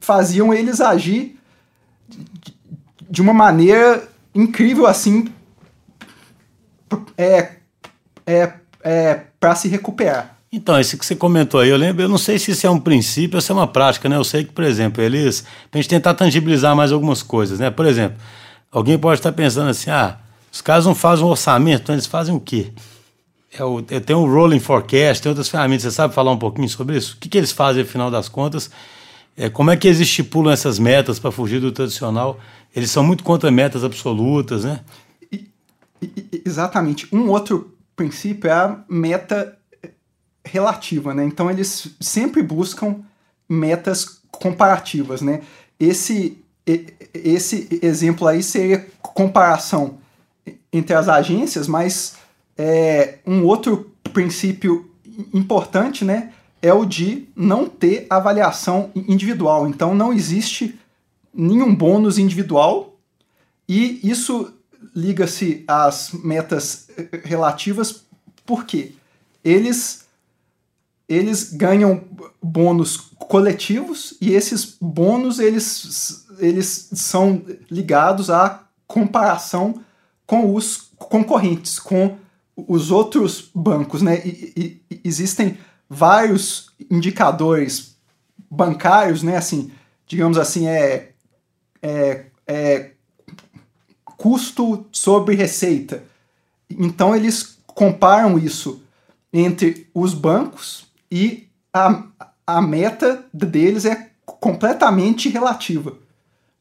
faziam 0.00 0.52
eles 0.52 0.80
agir 0.80 1.38
de 3.10 3.20
uma 3.20 3.34
maneira 3.34 4.08
incrível, 4.34 4.86
assim, 4.86 5.32
é, 7.16 7.50
é, 8.26 8.52
é, 8.82 9.20
para 9.38 9.54
se 9.54 9.68
recuperar. 9.68 10.36
Então, 10.50 10.78
esse 10.80 10.96
que 10.96 11.04
você 11.04 11.14
comentou 11.14 11.60
aí, 11.60 11.68
eu 11.68 11.76
lembro, 11.76 12.02
eu 12.02 12.08
não 12.08 12.16
sei 12.16 12.38
se 12.38 12.52
isso 12.52 12.66
é 12.66 12.70
um 12.70 12.80
princípio 12.80 13.36
ou 13.36 13.40
se 13.40 13.52
é 13.52 13.54
uma 13.54 13.66
prática, 13.66 14.08
né? 14.08 14.16
Eu 14.16 14.24
sei 14.24 14.44
que, 14.44 14.52
por 14.52 14.64
exemplo, 14.64 15.02
eles. 15.02 15.44
Pra 15.70 15.78
gente 15.78 15.90
tentar 15.90 16.14
tangibilizar 16.14 16.74
mais 16.74 16.90
algumas 16.90 17.22
coisas, 17.22 17.58
né? 17.58 17.70
Por 17.70 17.84
exemplo, 17.84 18.16
alguém 18.72 18.98
pode 18.98 19.20
estar 19.20 19.32
pensando 19.32 19.68
assim: 19.68 19.90
ah, 19.90 20.16
os 20.50 20.62
caras 20.62 20.86
não 20.86 20.94
fazem 20.94 21.24
um 21.24 21.28
orçamento, 21.28 21.82
então 21.82 21.94
eles 21.94 22.06
fazem 22.06 22.34
o 22.34 22.40
quê? 22.40 22.72
É 23.52 23.62
o, 23.62 23.84
é, 23.90 24.00
tem 24.00 24.16
um 24.16 24.26
rolling 24.26 24.60
forecast, 24.60 25.22
tem 25.22 25.28
outras 25.28 25.48
ferramentas. 25.48 25.82
Você 25.82 25.90
sabe 25.90 26.14
falar 26.14 26.32
um 26.32 26.38
pouquinho 26.38 26.68
sobre 26.68 26.96
isso? 26.96 27.14
O 27.14 27.18
que, 27.18 27.28
que 27.28 27.36
eles 27.36 27.52
fazem, 27.52 27.82
afinal 27.82 28.10
das 28.10 28.28
contas? 28.28 28.70
É, 29.36 29.50
como 29.50 29.70
é 29.70 29.76
que 29.76 29.86
eles 29.86 30.00
estipulam 30.00 30.52
essas 30.52 30.78
metas 30.78 31.18
para 31.18 31.30
fugir 31.30 31.60
do 31.60 31.70
tradicional? 31.70 32.40
Eles 32.74 32.90
são 32.90 33.04
muito 33.04 33.22
contra 33.22 33.50
metas 33.50 33.84
absolutas, 33.84 34.64
né? 34.64 34.80
Exatamente. 36.44 37.08
Um 37.12 37.28
outro 37.28 37.76
princípio 37.96 38.48
é 38.48 38.52
a 38.52 38.84
meta 38.88 39.56
relativa, 40.44 41.14
né? 41.14 41.24
Então 41.24 41.50
eles 41.50 41.94
sempre 42.00 42.42
buscam 42.42 43.00
metas 43.48 44.20
comparativas, 44.30 45.20
né? 45.20 45.42
Esse 45.78 46.38
esse 47.14 47.66
exemplo 47.82 48.26
aí 48.26 48.42
seria 48.42 48.86
comparação 49.00 49.98
entre 50.70 50.94
as 50.94 51.08
agências, 51.08 51.66
mas 51.66 52.16
é, 52.56 53.18
um 53.26 53.44
outro 53.44 53.90
princípio 54.12 54.90
importante, 55.32 56.04
né, 56.04 56.32
é 56.60 56.72
o 56.72 56.84
de 56.84 57.28
não 57.34 57.68
ter 57.68 58.06
avaliação 58.10 58.90
individual. 58.94 59.66
Então 59.66 59.94
não 59.94 60.12
existe 60.12 60.78
nenhum 61.32 61.74
bônus 61.74 62.18
individual 62.18 62.96
e 63.68 64.00
isso 64.02 64.52
liga-se 64.94 65.64
às 65.66 66.12
metas 66.12 66.88
relativas 67.24 68.04
porque 68.44 68.94
eles 69.44 70.06
eles 71.08 71.52
ganham 71.52 72.04
bônus 72.42 72.96
coletivos 73.18 74.14
e 74.20 74.34
esses 74.34 74.76
bônus 74.78 75.38
eles, 75.38 76.26
eles 76.38 76.90
são 76.92 77.42
ligados 77.70 78.28
à 78.28 78.64
comparação 78.86 79.82
com 80.26 80.54
os 80.54 80.90
concorrentes, 80.98 81.78
com 81.78 82.18
os 82.54 82.90
outros 82.90 83.50
bancos, 83.54 84.02
né? 84.02 84.20
E, 84.24 84.82
e, 84.90 85.00
existem 85.02 85.56
vários 85.88 86.70
indicadores 86.90 87.96
bancários, 88.50 89.22
né? 89.22 89.36
Assim, 89.36 89.70
digamos 90.06 90.36
assim, 90.36 90.66
é, 90.66 91.12
é, 91.80 92.26
é 92.46 92.90
custo 94.18 94.84
sobre 94.92 95.36
receita. 95.36 96.02
Então 96.68 97.16
eles 97.16 97.56
comparam 97.66 98.38
isso 98.38 98.82
entre 99.32 99.88
os 99.94 100.12
bancos 100.12 100.86
e 101.10 101.46
a, 101.72 102.02
a 102.46 102.60
meta 102.60 103.24
deles 103.32 103.84
é 103.84 104.10
completamente 104.26 105.28
relativa. 105.28 105.96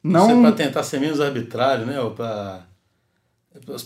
Não... 0.03 0.29
É 0.29 0.41
para 0.41 0.51
tentar 0.55 0.83
ser 0.83 1.01
menos 1.01 1.19
arbitrário, 1.19 1.85
né? 1.85 1.99
Ou 1.99 2.11
para 2.11 2.63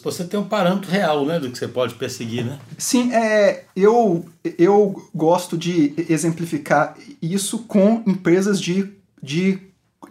você 0.04 0.26
ter 0.26 0.38
um 0.38 0.44
parâmetro 0.44 0.92
real 0.92 1.26
né, 1.26 1.40
do 1.40 1.50
que 1.50 1.58
você 1.58 1.68
pode 1.68 1.96
perseguir, 1.96 2.46
né? 2.46 2.60
Sim, 2.78 3.14
é, 3.14 3.64
eu, 3.76 4.26
eu 4.58 5.02
gosto 5.16 5.58
de 5.58 5.94
exemplificar 6.10 6.96
isso 7.22 7.60
com 7.60 8.04
empresas 8.06 8.60
de, 8.60 8.92
de, 9.24 9.60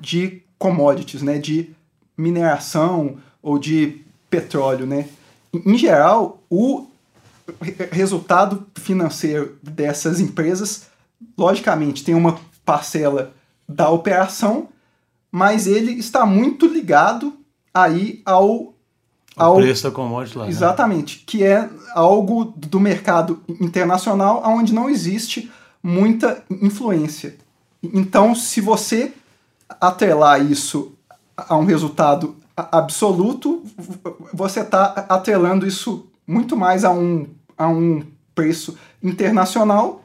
de 0.01 0.43
commodities, 0.59 1.21
né, 1.21 1.39
de 1.39 1.71
mineração 2.17 3.19
ou 3.43 3.59
de 3.59 4.01
petróleo. 4.29 4.87
Né? 4.87 5.09
Em 5.53 5.77
geral, 5.77 6.43
o 6.49 6.87
resultado 7.91 8.67
financeiro 8.77 9.59
dessas 9.63 10.21
empresas, 10.21 10.87
logicamente, 11.37 12.05
tem 12.05 12.15
uma 12.15 12.39
parcela 12.65 13.33
da 13.69 13.89
operação, 13.91 14.69
mas 15.31 15.67
ele 15.67 15.93
está 15.93 16.25
muito 16.25 16.67
ligado 16.67 17.35
aí 17.73 18.21
ao 18.25 18.75
ao, 19.37 19.55
o 19.55 19.61
preço 19.63 19.85
da 19.85 19.91
commodity 19.91 20.37
lá. 20.37 20.45
Né? 20.45 20.51
Exatamente, 20.51 21.19
né? 21.19 21.23
que 21.27 21.45
é 21.45 21.71
algo 21.95 22.53
do 22.57 22.79
mercado 22.79 23.41
internacional 23.61 24.43
onde 24.45 24.75
não 24.75 24.91
existe 24.91 25.51
muita 25.83 26.43
influência. 26.51 27.37
Então, 27.83 28.35
se 28.35 28.61
você 28.61 29.13
atrelar 29.81 30.45
isso 30.45 30.93
a 31.37 31.57
um 31.57 31.65
resultado 31.65 32.37
absoluto, 32.71 33.63
você 34.33 34.61
está 34.61 35.07
atrelando 35.09 35.67
isso 35.67 36.07
muito 36.27 36.57
mais 36.57 36.85
a 36.85 36.91
um 36.91 37.27
a 37.57 37.69
um 37.69 38.03
preço 38.35 38.77
internacional 39.03 40.03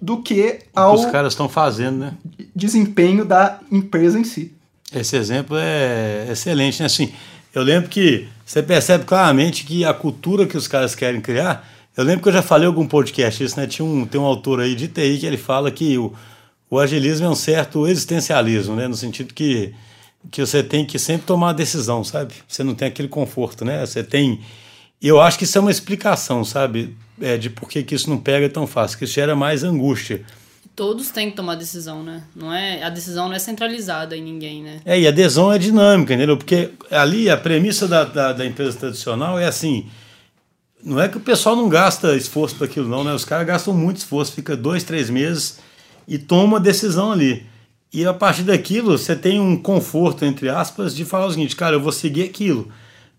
do 0.00 0.22
que 0.22 0.60
ao 0.74 0.94
os 0.94 1.06
caras 1.06 1.32
estão 1.32 1.48
fazendo, 1.48 1.98
né? 1.98 2.14
desempenho 2.54 3.24
da 3.24 3.60
empresa 3.70 4.18
em 4.18 4.24
si. 4.24 4.52
Esse 4.94 5.16
exemplo 5.16 5.56
é 5.58 6.28
excelente, 6.30 6.80
né? 6.80 6.86
Assim, 6.86 7.12
Eu 7.54 7.62
lembro 7.62 7.88
que 7.88 8.28
você 8.44 8.62
percebe 8.62 9.04
claramente 9.04 9.64
que 9.64 9.84
a 9.84 9.92
cultura 9.92 10.46
que 10.46 10.56
os 10.56 10.66
caras 10.66 10.94
querem 10.94 11.20
criar. 11.20 11.68
Eu 11.96 12.04
lembro 12.04 12.22
que 12.22 12.28
eu 12.28 12.32
já 12.32 12.42
falei 12.42 12.66
em 12.66 12.68
algum 12.68 12.86
podcast 12.86 13.44
isso, 13.44 13.58
né? 13.58 13.66
Tinha 13.66 13.84
um, 13.84 14.06
tem 14.06 14.20
um 14.20 14.24
autor 14.24 14.60
aí 14.60 14.74
de 14.74 14.88
TI 14.88 15.18
que 15.18 15.26
ele 15.26 15.36
fala 15.36 15.70
que 15.70 15.98
o, 15.98 16.12
o 16.70 16.78
agilismo 16.78 17.26
é 17.26 17.30
um 17.30 17.34
certo 17.34 17.86
existencialismo, 17.86 18.74
né? 18.74 18.88
No 18.88 18.94
sentido 18.94 19.34
que, 19.34 19.74
que 20.30 20.44
você 20.44 20.62
tem 20.62 20.84
que 20.84 20.98
sempre 20.98 21.26
tomar 21.26 21.48
uma 21.48 21.54
decisão, 21.54 22.02
sabe? 22.04 22.34
Você 22.46 22.62
não 22.62 22.74
tem 22.74 22.88
aquele 22.88 23.08
conforto, 23.08 23.64
né? 23.64 23.84
Você 23.84 24.02
tem. 24.02 24.40
Eu 25.00 25.20
acho 25.20 25.36
que 25.36 25.44
isso 25.44 25.58
é 25.58 25.60
uma 25.60 25.70
explicação, 25.70 26.44
sabe? 26.44 26.96
É, 27.20 27.36
de 27.36 27.50
por 27.50 27.68
que, 27.68 27.82
que 27.82 27.94
isso 27.94 28.08
não 28.08 28.18
pega 28.18 28.48
tão 28.48 28.66
fácil, 28.66 28.98
que 28.98 29.04
isso 29.04 29.14
gera 29.14 29.34
mais 29.34 29.64
angústia 29.64 30.24
todos 30.74 31.10
têm 31.10 31.30
que 31.30 31.36
tomar 31.36 31.54
decisão, 31.54 32.02
né? 32.02 32.24
Não 32.34 32.52
é, 32.52 32.82
a 32.82 32.90
decisão 32.90 33.28
não 33.28 33.34
é 33.34 33.38
centralizada 33.38 34.16
em 34.16 34.22
ninguém, 34.22 34.62
né? 34.62 34.80
É, 34.84 34.98
e 34.98 35.06
a 35.06 35.10
adesão 35.10 35.52
é 35.52 35.58
dinâmica, 35.58 36.14
entendeu? 36.14 36.36
Porque 36.36 36.70
ali 36.90 37.28
a 37.28 37.36
premissa 37.36 37.86
da, 37.86 38.04
da, 38.04 38.32
da 38.32 38.46
empresa 38.46 38.78
tradicional 38.78 39.38
é 39.38 39.46
assim. 39.46 39.86
Não 40.82 41.00
é 41.00 41.08
que 41.08 41.16
o 41.16 41.20
pessoal 41.20 41.54
não 41.54 41.68
gasta 41.68 42.16
esforço 42.16 42.56
para 42.56 42.66
aquilo, 42.66 42.88
não, 42.88 43.04
né? 43.04 43.14
Os 43.14 43.24
caras 43.24 43.46
gastam 43.46 43.72
muito 43.72 43.98
esforço, 43.98 44.32
fica 44.32 44.56
dois, 44.56 44.82
três 44.82 45.08
meses 45.08 45.60
e 46.08 46.18
toma 46.18 46.56
a 46.56 46.60
decisão 46.60 47.12
ali. 47.12 47.46
E 47.92 48.06
a 48.06 48.14
partir 48.14 48.42
daquilo, 48.42 48.96
você 48.96 49.14
tem 49.14 49.38
um 49.38 49.56
conforto, 49.56 50.24
entre 50.24 50.48
aspas, 50.48 50.94
de 50.94 51.04
falar 51.04 51.26
o 51.26 51.30
seguinte, 51.30 51.54
cara, 51.54 51.76
eu 51.76 51.80
vou 51.80 51.92
seguir 51.92 52.22
aquilo. 52.22 52.68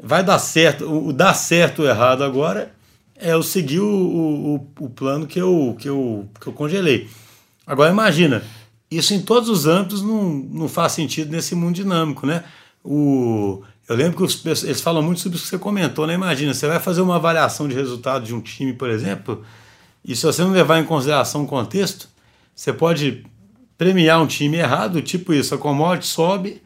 Vai 0.01 0.23
dar 0.23 0.39
certo, 0.39 0.91
o 0.91 1.13
dar 1.13 1.35
certo 1.35 1.83
ou 1.83 1.87
errado 1.87 2.23
agora 2.23 2.73
é 3.15 3.33
eu 3.33 3.43
seguir 3.43 3.79
o, 3.79 3.85
o, 3.85 4.67
o 4.79 4.89
plano 4.89 5.27
que 5.27 5.39
eu, 5.39 5.75
que, 5.79 5.87
eu, 5.87 6.27
que 6.41 6.47
eu 6.47 6.53
congelei. 6.53 7.07
Agora 7.67 7.91
imagina, 7.91 8.43
isso 8.89 9.13
em 9.13 9.21
todos 9.21 9.47
os 9.47 9.67
âmbitos 9.67 10.01
não, 10.01 10.29
não 10.29 10.67
faz 10.67 10.93
sentido 10.93 11.31
nesse 11.31 11.53
mundo 11.53 11.75
dinâmico, 11.75 12.25
né? 12.25 12.43
O, 12.83 13.61
eu 13.87 13.95
lembro 13.95 14.17
que 14.17 14.23
os, 14.23 14.63
eles 14.63 14.81
falam 14.81 15.03
muito 15.03 15.21
sobre 15.21 15.37
isso 15.37 15.45
que 15.45 15.51
você 15.51 15.59
comentou, 15.59 16.07
né? 16.07 16.15
Imagina, 16.15 16.53
você 16.53 16.67
vai 16.67 16.79
fazer 16.79 17.01
uma 17.01 17.15
avaliação 17.15 17.67
de 17.67 17.75
resultado 17.75 18.25
de 18.25 18.33
um 18.33 18.41
time, 18.41 18.73
por 18.73 18.89
exemplo, 18.89 19.43
e 20.03 20.15
se 20.15 20.25
você 20.25 20.41
não 20.41 20.51
levar 20.51 20.79
em 20.79 20.83
consideração 20.83 21.43
o 21.43 21.47
contexto, 21.47 22.09
você 22.53 22.73
pode 22.73 23.23
premiar 23.83 24.21
um 24.21 24.25
time 24.25 24.57
errado, 24.57 25.01
tipo 25.01 25.33
isso, 25.33 25.53
a 25.53 25.57
commodity 25.57 26.07
sobe, 26.07 26.61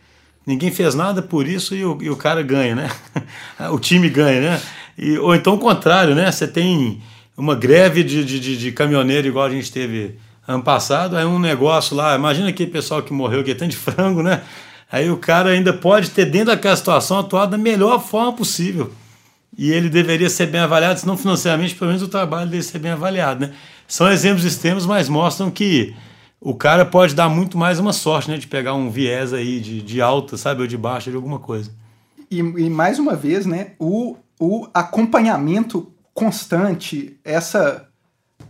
ninguém 0.45 0.71
fez 0.71 0.93
nada 0.93 1.19
por 1.19 1.47
isso 1.47 1.75
e 1.75 1.83
o, 1.83 1.97
e 1.99 2.11
o 2.11 2.15
cara 2.15 2.43
ganha, 2.43 2.75
né? 2.75 2.91
o 3.73 3.79
time 3.79 4.07
ganha, 4.07 4.39
né? 4.39 4.61
E, 4.95 5.17
ou 5.17 5.33
então 5.33 5.55
o 5.55 5.57
contrário, 5.57 6.13
né? 6.13 6.31
Você 6.31 6.47
tem 6.47 7.01
uma 7.35 7.55
greve 7.55 8.03
de, 8.03 8.23
de, 8.23 8.57
de, 8.57 8.71
caminhoneiro 8.71 9.27
igual 9.27 9.45
a 9.45 9.49
gente 9.49 9.71
teve 9.71 10.15
ano 10.47 10.61
passado, 10.61 11.17
aí 11.17 11.25
um 11.25 11.39
negócio 11.39 11.95
lá, 11.95 12.15
imagina 12.15 12.49
aquele 12.49 12.69
pessoal 12.69 13.01
que 13.01 13.11
morreu 13.11 13.39
aqui, 13.41 13.55
tanto 13.55 13.71
de 13.71 13.77
frango, 13.77 14.21
né? 14.21 14.43
Aí 14.91 15.09
o 15.09 15.17
cara 15.17 15.49
ainda 15.49 15.73
pode 15.73 16.11
ter, 16.11 16.25
dentro 16.25 16.47
daquela 16.47 16.75
situação, 16.75 17.17
atuado 17.17 17.51
da 17.51 17.57
melhor 17.57 17.99
forma 17.99 18.31
possível. 18.33 18.91
E 19.57 19.71
ele 19.71 19.89
deveria 19.89 20.29
ser 20.29 20.45
bem 20.45 20.61
avaliado, 20.61 20.99
se 20.99 21.07
não 21.07 21.17
financeiramente, 21.17 21.73
pelo 21.73 21.89
menos 21.89 22.03
o 22.03 22.07
trabalho 22.07 22.47
dele 22.47 22.61
ser 22.61 22.77
bem 22.77 22.91
avaliado, 22.91 23.47
né? 23.47 23.53
São 23.87 24.07
exemplos 24.09 24.45
extremos, 24.45 24.85
mas 24.85 25.09
mostram 25.09 25.49
que 25.49 25.95
o 26.39 26.53
cara 26.53 26.85
pode 26.85 27.15
dar 27.15 27.29
muito 27.29 27.57
mais 27.57 27.79
uma 27.79 27.93
sorte, 27.93 28.29
né? 28.29 28.37
De 28.37 28.47
pegar 28.47 28.73
um 28.73 28.89
viés 28.89 29.33
aí 29.33 29.59
de, 29.59 29.81
de 29.81 30.01
alta, 30.01 30.37
sabe? 30.37 30.61
Ou 30.61 30.67
de 30.67 30.77
baixa, 30.77 31.09
de 31.09 31.15
alguma 31.15 31.39
coisa. 31.39 31.71
E, 32.29 32.39
e 32.39 32.69
mais 32.69 32.99
uma 32.99 33.15
vez, 33.15 33.45
né? 33.45 33.71
O, 33.79 34.15
o 34.39 34.67
acompanhamento 34.73 35.91
constante, 36.13 37.15
essa, 37.23 37.87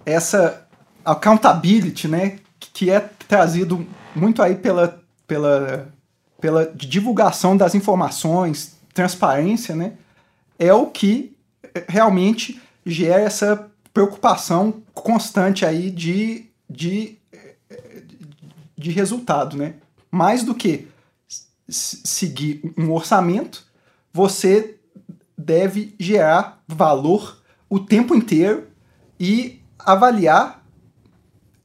essa 0.05 0.67
accountability, 1.03 2.07
né, 2.07 2.39
que 2.59 2.89
é 2.89 2.99
trazido 3.27 3.85
muito 4.15 4.41
aí 4.41 4.55
pela, 4.55 5.01
pela, 5.27 5.89
pela 6.39 6.65
divulgação 6.73 7.57
das 7.57 7.75
informações, 7.75 8.77
transparência, 8.93 9.75
né, 9.75 9.93
é 10.57 10.73
o 10.73 10.87
que 10.87 11.35
realmente 11.89 12.61
gera 12.85 13.21
essa 13.21 13.69
preocupação 13.93 14.81
constante 14.93 15.65
aí 15.65 15.91
de, 15.91 16.45
de, 16.69 17.16
de 18.77 18.91
resultado, 18.91 19.57
né? 19.57 19.75
Mais 20.11 20.43
do 20.43 20.53
que 20.53 20.87
seguir 21.67 22.61
um 22.77 22.91
orçamento, 22.91 23.65
você 24.13 24.77
deve 25.37 25.95
gerar 25.99 26.63
valor 26.67 27.41
o 27.69 27.79
tempo 27.79 28.15
inteiro 28.15 28.67
e 29.19 29.61
avaliar 29.79 30.63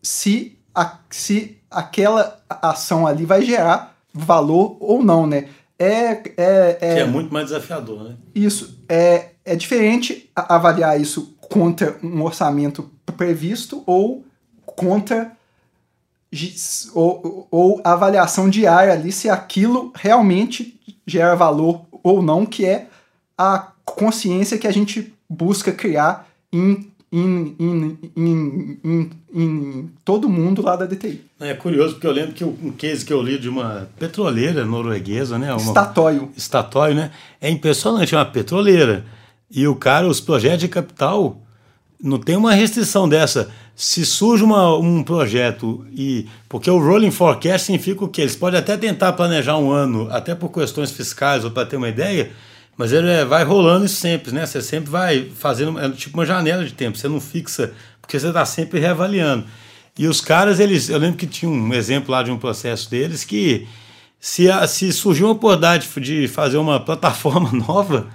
se, 0.02 0.58
a, 0.74 0.98
se 1.10 1.58
aquela 1.70 2.42
ação 2.48 3.06
ali 3.06 3.24
vai 3.24 3.42
gerar 3.42 3.96
valor 4.12 4.76
ou 4.80 5.02
não, 5.02 5.26
né? 5.26 5.48
É, 5.78 6.22
é, 6.36 6.78
é, 6.80 6.94
que 6.94 7.00
é 7.00 7.06
muito 7.06 7.32
mais 7.32 7.46
desafiador, 7.46 8.04
né? 8.04 8.16
Isso. 8.34 8.78
É, 8.88 9.30
é 9.44 9.56
diferente 9.56 10.30
avaliar 10.34 11.00
isso 11.00 11.36
contra 11.40 11.98
um 12.02 12.22
orçamento 12.22 12.90
previsto 13.16 13.82
ou 13.86 14.24
contra 14.64 15.36
ou, 16.94 17.46
ou 17.50 17.80
avaliação 17.84 18.48
diária 18.48 18.92
ali 18.92 19.12
se 19.12 19.28
aquilo 19.28 19.92
realmente 19.94 20.78
gera 21.06 21.34
valor 21.34 21.82
ou 22.02 22.22
não, 22.22 22.46
que 22.46 22.64
é 22.64 22.86
a 23.36 23.68
consciência 23.84 24.58
que 24.58 24.66
a 24.66 24.72
gente 24.72 25.12
busca 25.28 25.72
criar 25.72 26.26
em 26.52 26.90
em, 27.12 27.54
em, 27.60 27.98
em, 28.16 29.10
em, 29.34 29.90
todo 30.02 30.30
mundo 30.30 30.62
lá 30.62 30.76
da 30.76 30.86
DTI. 30.86 31.22
É 31.38 31.52
curioso, 31.52 31.94
porque 31.94 32.06
eu 32.06 32.12
lembro 32.12 32.32
que 32.32 32.42
um 32.42 32.72
case 32.72 33.04
que 33.04 33.12
eu 33.12 33.20
li 33.20 33.38
de 33.38 33.50
uma 33.50 33.86
petroleira 33.98 34.64
norueguesa, 34.64 35.38
né? 35.38 35.52
Uma, 35.52 35.60
Statoil. 35.60 36.32
Statoil, 36.38 36.94
né? 36.94 37.10
É 37.38 37.50
impressionante, 37.50 38.14
é 38.14 38.18
uma 38.18 38.24
petroleira. 38.24 39.04
E 39.50 39.68
o 39.68 39.76
cara, 39.76 40.08
os 40.08 40.22
projetos 40.22 40.60
de 40.60 40.68
capital, 40.68 41.41
não 42.02 42.18
tem 42.18 42.36
uma 42.36 42.52
restrição 42.52 43.08
dessa. 43.08 43.50
Se 43.76 44.04
surge 44.04 44.42
uma, 44.42 44.76
um 44.76 45.02
projeto 45.02 45.86
e. 45.92 46.26
Porque 46.48 46.70
o 46.70 46.78
rolling 46.78 47.10
forecast 47.10 47.66
significa 47.66 48.04
o 48.04 48.08
quê? 48.08 48.22
Eles 48.22 48.36
podem 48.36 48.58
até 48.58 48.76
tentar 48.76 49.12
planejar 49.12 49.56
um 49.56 49.70
ano, 49.70 50.08
até 50.10 50.34
por 50.34 50.50
questões 50.50 50.90
fiscais 50.90 51.44
ou 51.44 51.50
para 51.50 51.66
ter 51.66 51.76
uma 51.76 51.88
ideia 51.88 52.30
mas 52.76 52.92
ele 52.92 53.10
é, 53.10 53.24
vai 53.24 53.44
rolando 53.44 53.84
isso 53.84 53.96
sempre, 53.96 54.32
né? 54.32 54.46
Você 54.46 54.62
sempre 54.62 54.90
vai 54.90 55.30
fazendo, 55.34 55.78
é 55.78 55.90
tipo 55.90 56.16
uma 56.18 56.26
janela 56.26 56.64
de 56.64 56.72
tempo, 56.72 56.96
você 56.96 57.08
não 57.08 57.20
fixa, 57.20 57.72
porque 58.00 58.18
você 58.18 58.28
está 58.28 58.44
sempre 58.44 58.80
reavaliando. 58.80 59.44
E 59.98 60.06
os 60.06 60.20
caras, 60.20 60.58
eles, 60.58 60.88
eu 60.88 60.98
lembro 60.98 61.18
que 61.18 61.26
tinha 61.26 61.50
um 61.50 61.74
exemplo 61.74 62.10
lá 62.10 62.22
de 62.22 62.30
um 62.30 62.38
processo 62.38 62.90
deles 62.90 63.24
que 63.24 63.68
se, 64.18 64.46
se 64.68 64.92
surgiu 64.92 65.26
uma 65.26 65.32
oportunidade 65.32 65.88
de 66.00 66.26
fazer 66.28 66.56
uma 66.56 66.80
plataforma 66.80 67.50
nova, 67.68 68.08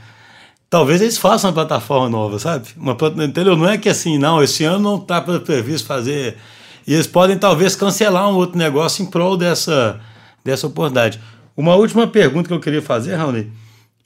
talvez 0.69 1.01
eles 1.01 1.17
façam 1.17 1.49
uma 1.49 1.53
plataforma 1.53 2.10
nova, 2.10 2.39
sabe? 2.39 2.67
Uma, 2.77 2.97
entendeu? 3.23 3.56
Não 3.56 3.67
é 3.67 3.77
que 3.77 3.89
assim, 3.89 4.17
não, 4.17 4.41
esse 4.41 4.63
ano 4.63 4.80
não 4.80 4.95
está 4.97 5.21
previsto 5.21 5.88
fazer. 5.88 6.38
E 6.86 6.93
eles 6.93 7.08
podem 7.08 7.38
talvez 7.38 7.75
cancelar 7.75 8.30
um 8.30 8.36
outro 8.36 8.58
negócio 8.58 9.03
em 9.03 9.06
prol 9.06 9.36
dessa, 9.36 9.99
dessa 10.43 10.67
oportunidade. 10.67 11.19
Uma 11.56 11.75
última 11.75 12.08
pergunta 12.08 12.47
que 12.47 12.53
eu 12.53 12.60
queria 12.60 12.82
fazer, 12.82 13.15
Raoni 13.15 13.51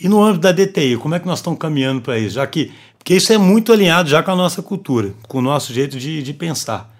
e 0.02 0.10
no 0.10 0.20
âmbito 0.20 0.42
da 0.42 0.52
DTI, 0.52 0.98
como 0.98 1.14
é 1.14 1.20
que 1.20 1.28
nós 1.28 1.38
estamos 1.38 1.60
caminhando 1.60 2.02
para 2.02 2.18
isso? 2.18 2.34
Já 2.34 2.48
que, 2.48 2.72
porque 2.98 3.14
isso 3.14 3.32
é 3.32 3.38
muito 3.38 3.72
alinhado 3.72 4.10
já 4.10 4.24
com 4.24 4.32
a 4.32 4.36
nossa 4.36 4.60
cultura, 4.64 5.14
com 5.28 5.38
o 5.38 5.42
nosso 5.44 5.72
jeito 5.72 6.00
de, 6.00 6.24
de 6.24 6.34
pensar. 6.34 6.92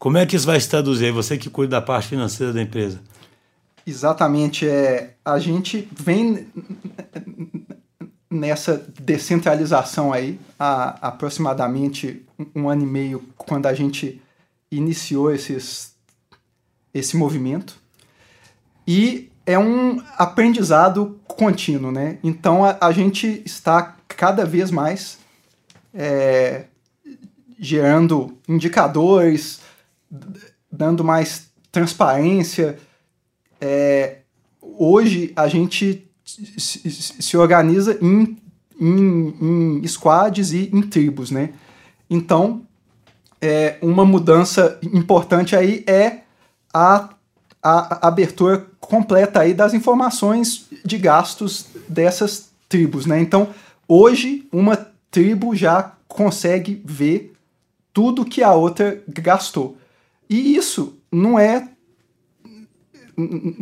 Como 0.00 0.18
é 0.18 0.26
que 0.26 0.34
isso 0.34 0.46
vai 0.46 0.58
se 0.58 0.68
traduzir? 0.68 1.12
Você 1.12 1.38
que 1.38 1.48
cuida 1.48 1.76
da 1.76 1.80
parte 1.80 2.08
financeira 2.08 2.52
da 2.52 2.60
empresa. 2.60 3.00
Exatamente. 3.86 4.66
É, 4.66 5.14
a 5.24 5.38
gente 5.38 5.88
vem 5.96 6.48
nessa 8.30 8.86
descentralização 9.00 10.12
aí 10.12 10.38
há 10.58 11.08
aproximadamente 11.08 12.24
um 12.54 12.68
ano 12.68 12.82
e 12.82 12.86
meio, 12.86 13.24
quando 13.36 13.66
a 13.66 13.74
gente 13.74 14.22
iniciou 14.70 15.34
esses, 15.34 15.94
esse 16.94 17.16
movimento. 17.16 17.76
E 18.86 19.30
é 19.44 19.58
um 19.58 20.00
aprendizado 20.16 21.20
contínuo, 21.26 21.90
né? 21.90 22.18
Então 22.22 22.64
a, 22.64 22.78
a 22.80 22.92
gente 22.92 23.42
está 23.44 23.96
cada 24.06 24.44
vez 24.44 24.70
mais 24.70 25.18
é, 25.92 26.66
gerando 27.58 28.38
indicadores, 28.48 29.60
dando 30.70 31.02
mais 31.02 31.50
transparência. 31.72 32.78
É, 33.60 34.18
hoje 34.60 35.32
a 35.34 35.48
gente 35.48 36.09
se, 36.58 37.36
organiza 37.36 37.98
em, 38.00 38.36
em, 38.80 39.80
em, 39.82 39.86
squads 39.86 40.52
e 40.52 40.70
em 40.72 40.82
tribos, 40.82 41.30
né? 41.30 41.50
Então, 42.08 42.62
é, 43.40 43.78
uma 43.80 44.04
mudança 44.04 44.78
importante 44.82 45.56
aí 45.56 45.84
é 45.86 46.20
a, 46.72 47.10
a 47.62 48.08
abertura 48.08 48.66
completa 48.80 49.40
aí 49.40 49.54
das 49.54 49.74
informações 49.74 50.66
de 50.84 50.98
gastos 50.98 51.66
dessas 51.88 52.50
tribos, 52.68 53.06
né? 53.06 53.20
Então, 53.20 53.48
hoje 53.88 54.48
uma 54.52 54.76
tribo 55.10 55.54
já 55.54 55.94
consegue 56.06 56.82
ver 56.84 57.32
tudo 57.92 58.24
que 58.24 58.42
a 58.42 58.54
outra 58.54 59.02
gastou. 59.08 59.76
E 60.28 60.56
isso 60.56 60.98
não 61.10 61.38
é 61.38 61.68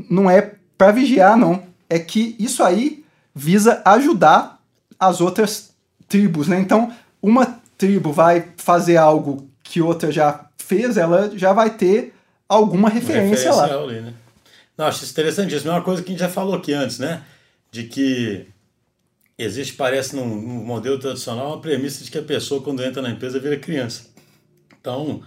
não 0.08 0.30
é 0.30 0.54
para 0.76 0.92
vigiar 0.92 1.36
não, 1.36 1.62
é 1.88 1.98
que 1.98 2.36
isso 2.38 2.62
aí 2.62 3.04
visa 3.34 3.82
ajudar 3.84 4.60
as 4.98 5.20
outras 5.20 5.72
tribos, 6.08 6.48
né? 6.48 6.58
Então, 6.58 6.92
uma 7.22 7.60
tribo 7.76 8.12
vai 8.12 8.52
fazer 8.56 8.96
algo 8.96 9.48
que 9.62 9.80
outra 9.80 10.10
já 10.10 10.46
fez, 10.56 10.96
ela 10.96 11.30
já 11.36 11.52
vai 11.52 11.70
ter 11.76 12.14
alguma 12.48 12.88
referência, 12.88 13.50
referência 13.50 13.54
lá. 13.54 13.82
Ali, 13.82 14.00
né? 14.00 14.14
Não, 14.76 14.86
acho 14.86 15.04
isso 15.04 15.12
interessantíssimo. 15.12 15.70
É 15.70 15.74
uma 15.74 15.82
coisa 15.82 16.02
que 16.02 16.08
a 16.08 16.12
gente 16.12 16.20
já 16.20 16.28
falou 16.28 16.54
aqui 16.54 16.72
antes, 16.72 16.98
né? 16.98 17.22
De 17.70 17.84
que 17.84 18.46
existe, 19.36 19.74
parece, 19.74 20.16
num, 20.16 20.26
num 20.26 20.64
modelo 20.64 20.98
tradicional, 20.98 21.48
uma 21.48 21.60
premissa 21.60 22.04
de 22.04 22.10
que 22.10 22.18
a 22.18 22.22
pessoa, 22.22 22.62
quando 22.62 22.82
entra 22.82 23.00
na 23.00 23.10
empresa, 23.10 23.38
vira 23.38 23.56
criança. 23.56 24.06
Então, 24.80 25.22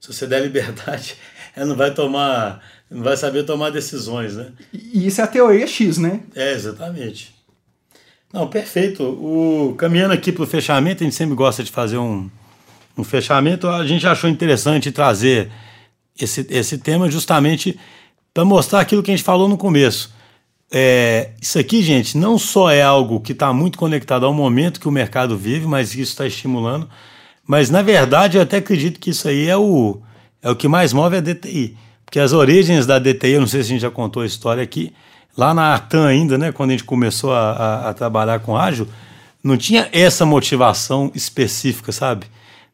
se 0.00 0.12
você 0.12 0.26
der 0.26 0.42
liberdade, 0.42 1.16
ela 1.56 1.66
não 1.66 1.76
vai 1.76 1.92
tomar, 1.92 2.60
não 2.90 3.02
vai 3.02 3.16
saber 3.16 3.44
tomar 3.44 3.70
decisões, 3.70 4.36
né? 4.36 4.48
E 4.72 5.06
isso 5.06 5.20
é 5.20 5.24
a 5.24 5.28
teoria 5.28 5.66
X, 5.66 5.98
né? 5.98 6.20
É, 6.34 6.52
exatamente. 6.52 7.34
Não, 8.32 8.48
perfeito. 8.48 9.04
O, 9.04 9.74
caminhando 9.76 10.12
aqui 10.12 10.32
para 10.32 10.42
o 10.42 10.46
fechamento, 10.46 11.02
a 11.02 11.04
gente 11.04 11.14
sempre 11.14 11.36
gosta 11.36 11.62
de 11.62 11.70
fazer 11.70 11.98
um, 11.98 12.28
um 12.98 13.04
fechamento. 13.04 13.68
A 13.68 13.86
gente 13.86 14.06
achou 14.06 14.28
interessante 14.28 14.90
trazer 14.90 15.50
esse, 16.20 16.46
esse 16.50 16.78
tema 16.78 17.08
justamente 17.08 17.78
para 18.32 18.44
mostrar 18.44 18.80
aquilo 18.80 19.02
que 19.02 19.12
a 19.12 19.16
gente 19.16 19.24
falou 19.24 19.48
no 19.48 19.56
começo. 19.56 20.12
É, 20.72 21.30
isso 21.40 21.56
aqui, 21.56 21.82
gente, 21.82 22.18
não 22.18 22.36
só 22.36 22.68
é 22.68 22.82
algo 22.82 23.20
que 23.20 23.30
está 23.30 23.52
muito 23.52 23.78
conectado 23.78 24.26
ao 24.26 24.34
momento 24.34 24.80
que 24.80 24.88
o 24.88 24.92
mercado 24.92 25.38
vive, 25.38 25.68
mas 25.68 25.90
isso 25.90 26.10
está 26.10 26.26
estimulando. 26.26 26.88
Mas, 27.46 27.70
na 27.70 27.82
verdade, 27.82 28.36
eu 28.36 28.42
até 28.42 28.56
acredito 28.56 28.98
que 28.98 29.10
isso 29.10 29.28
aí 29.28 29.46
é 29.48 29.56
o, 29.56 30.02
é 30.44 30.50
o 30.50 30.54
que 30.54 30.68
mais 30.68 30.92
move 30.92 31.16
a 31.16 31.20
DTI. 31.20 31.74
Porque 32.04 32.20
as 32.20 32.34
origens 32.34 32.86
da 32.86 32.98
DTI, 32.98 33.32
eu 33.32 33.40
não 33.40 33.46
sei 33.48 33.62
se 33.62 33.68
a 33.68 33.70
gente 33.70 33.80
já 33.80 33.90
contou 33.90 34.22
a 34.22 34.26
história 34.26 34.62
aqui, 34.62 34.92
lá 35.36 35.54
na 35.54 35.62
Artan 35.72 36.06
ainda, 36.06 36.36
né, 36.36 36.52
quando 36.52 36.70
a 36.70 36.72
gente 36.74 36.84
começou 36.84 37.32
a, 37.32 37.50
a, 37.50 37.88
a 37.88 37.94
trabalhar 37.94 38.38
com 38.40 38.56
ágil, 38.56 38.86
não 39.42 39.56
tinha 39.56 39.88
essa 39.90 40.24
motivação 40.26 41.10
específica, 41.14 41.90
sabe? 41.90 42.26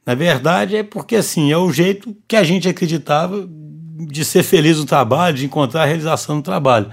Na 0.05 0.15
verdade, 0.15 0.77
é 0.77 0.83
porque 0.83 1.15
assim, 1.15 1.53
é 1.53 1.57
o 1.57 1.73
jeito 1.73 2.15
que 2.27 2.35
a 2.37 2.43
gente 2.43 2.69
acreditava 2.69 3.49
de 3.99 4.25
ser 4.25 4.43
feliz 4.43 4.79
no 4.79 4.85
trabalho, 4.85 5.37
de 5.37 5.47
encontrar 5.47 5.83
a 5.83 5.87
realização 5.87 6.37
no 6.37 6.43
trabalho. 6.43 6.91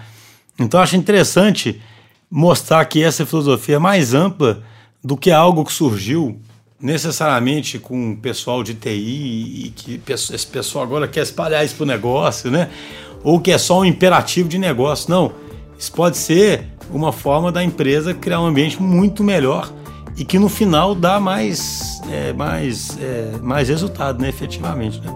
Então, 0.59 0.79
acho 0.79 0.95
interessante 0.95 1.81
mostrar 2.29 2.85
que 2.85 3.01
essa 3.01 3.25
filosofia 3.25 3.77
é 3.77 3.79
mais 3.79 4.13
ampla 4.13 4.63
do 5.03 5.17
que 5.17 5.31
algo 5.31 5.65
que 5.65 5.73
surgiu 5.73 6.39
necessariamente 6.79 7.79
com 7.79 8.11
o 8.11 8.17
pessoal 8.17 8.63
de 8.63 8.73
TI 8.73 8.89
e 8.89 9.73
que 9.75 10.01
esse 10.11 10.47
pessoal 10.47 10.83
agora 10.83 11.07
quer 11.07 11.21
espalhar 11.23 11.65
isso 11.65 11.75
para 11.75 11.83
o 11.83 11.87
negócio, 11.87 12.51
né? 12.51 12.69
Ou 13.23 13.39
que 13.39 13.51
é 13.51 13.57
só 13.57 13.79
um 13.79 13.85
imperativo 13.85 14.47
de 14.47 14.57
negócio. 14.57 15.09
Não. 15.09 15.31
Isso 15.77 15.91
pode 15.91 16.17
ser 16.17 16.65
uma 16.91 17.11
forma 17.11 17.51
da 17.51 17.63
empresa 17.63 18.13
criar 18.13 18.41
um 18.41 18.45
ambiente 18.45 18.81
muito 18.81 19.23
melhor 19.23 19.71
e 20.15 20.25
que 20.25 20.39
no 20.39 20.49
final 20.49 20.95
dá 20.95 21.19
mais, 21.19 22.01
é, 22.11 22.33
mais, 22.33 22.97
é, 22.99 23.37
mais 23.41 23.69
resultado, 23.69 24.19
né, 24.21 24.29
efetivamente. 24.29 24.99
Né? 25.01 25.13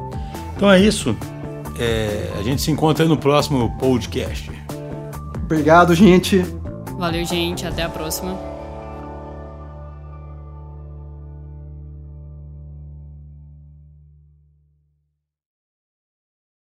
Então 0.55 0.71
é 0.71 0.79
isso. 0.79 1.15
É, 1.79 2.31
a 2.39 2.43
gente 2.43 2.61
se 2.61 2.69
encontra 2.69 3.05
no 3.05 3.17
próximo 3.17 3.75
podcast. 3.79 4.51
Obrigado, 5.43 5.95
gente. 5.95 6.45
Valeu, 6.97 7.25
gente. 7.25 7.65
Até 7.65 7.83
a 7.83 7.89
próxima. 7.89 8.50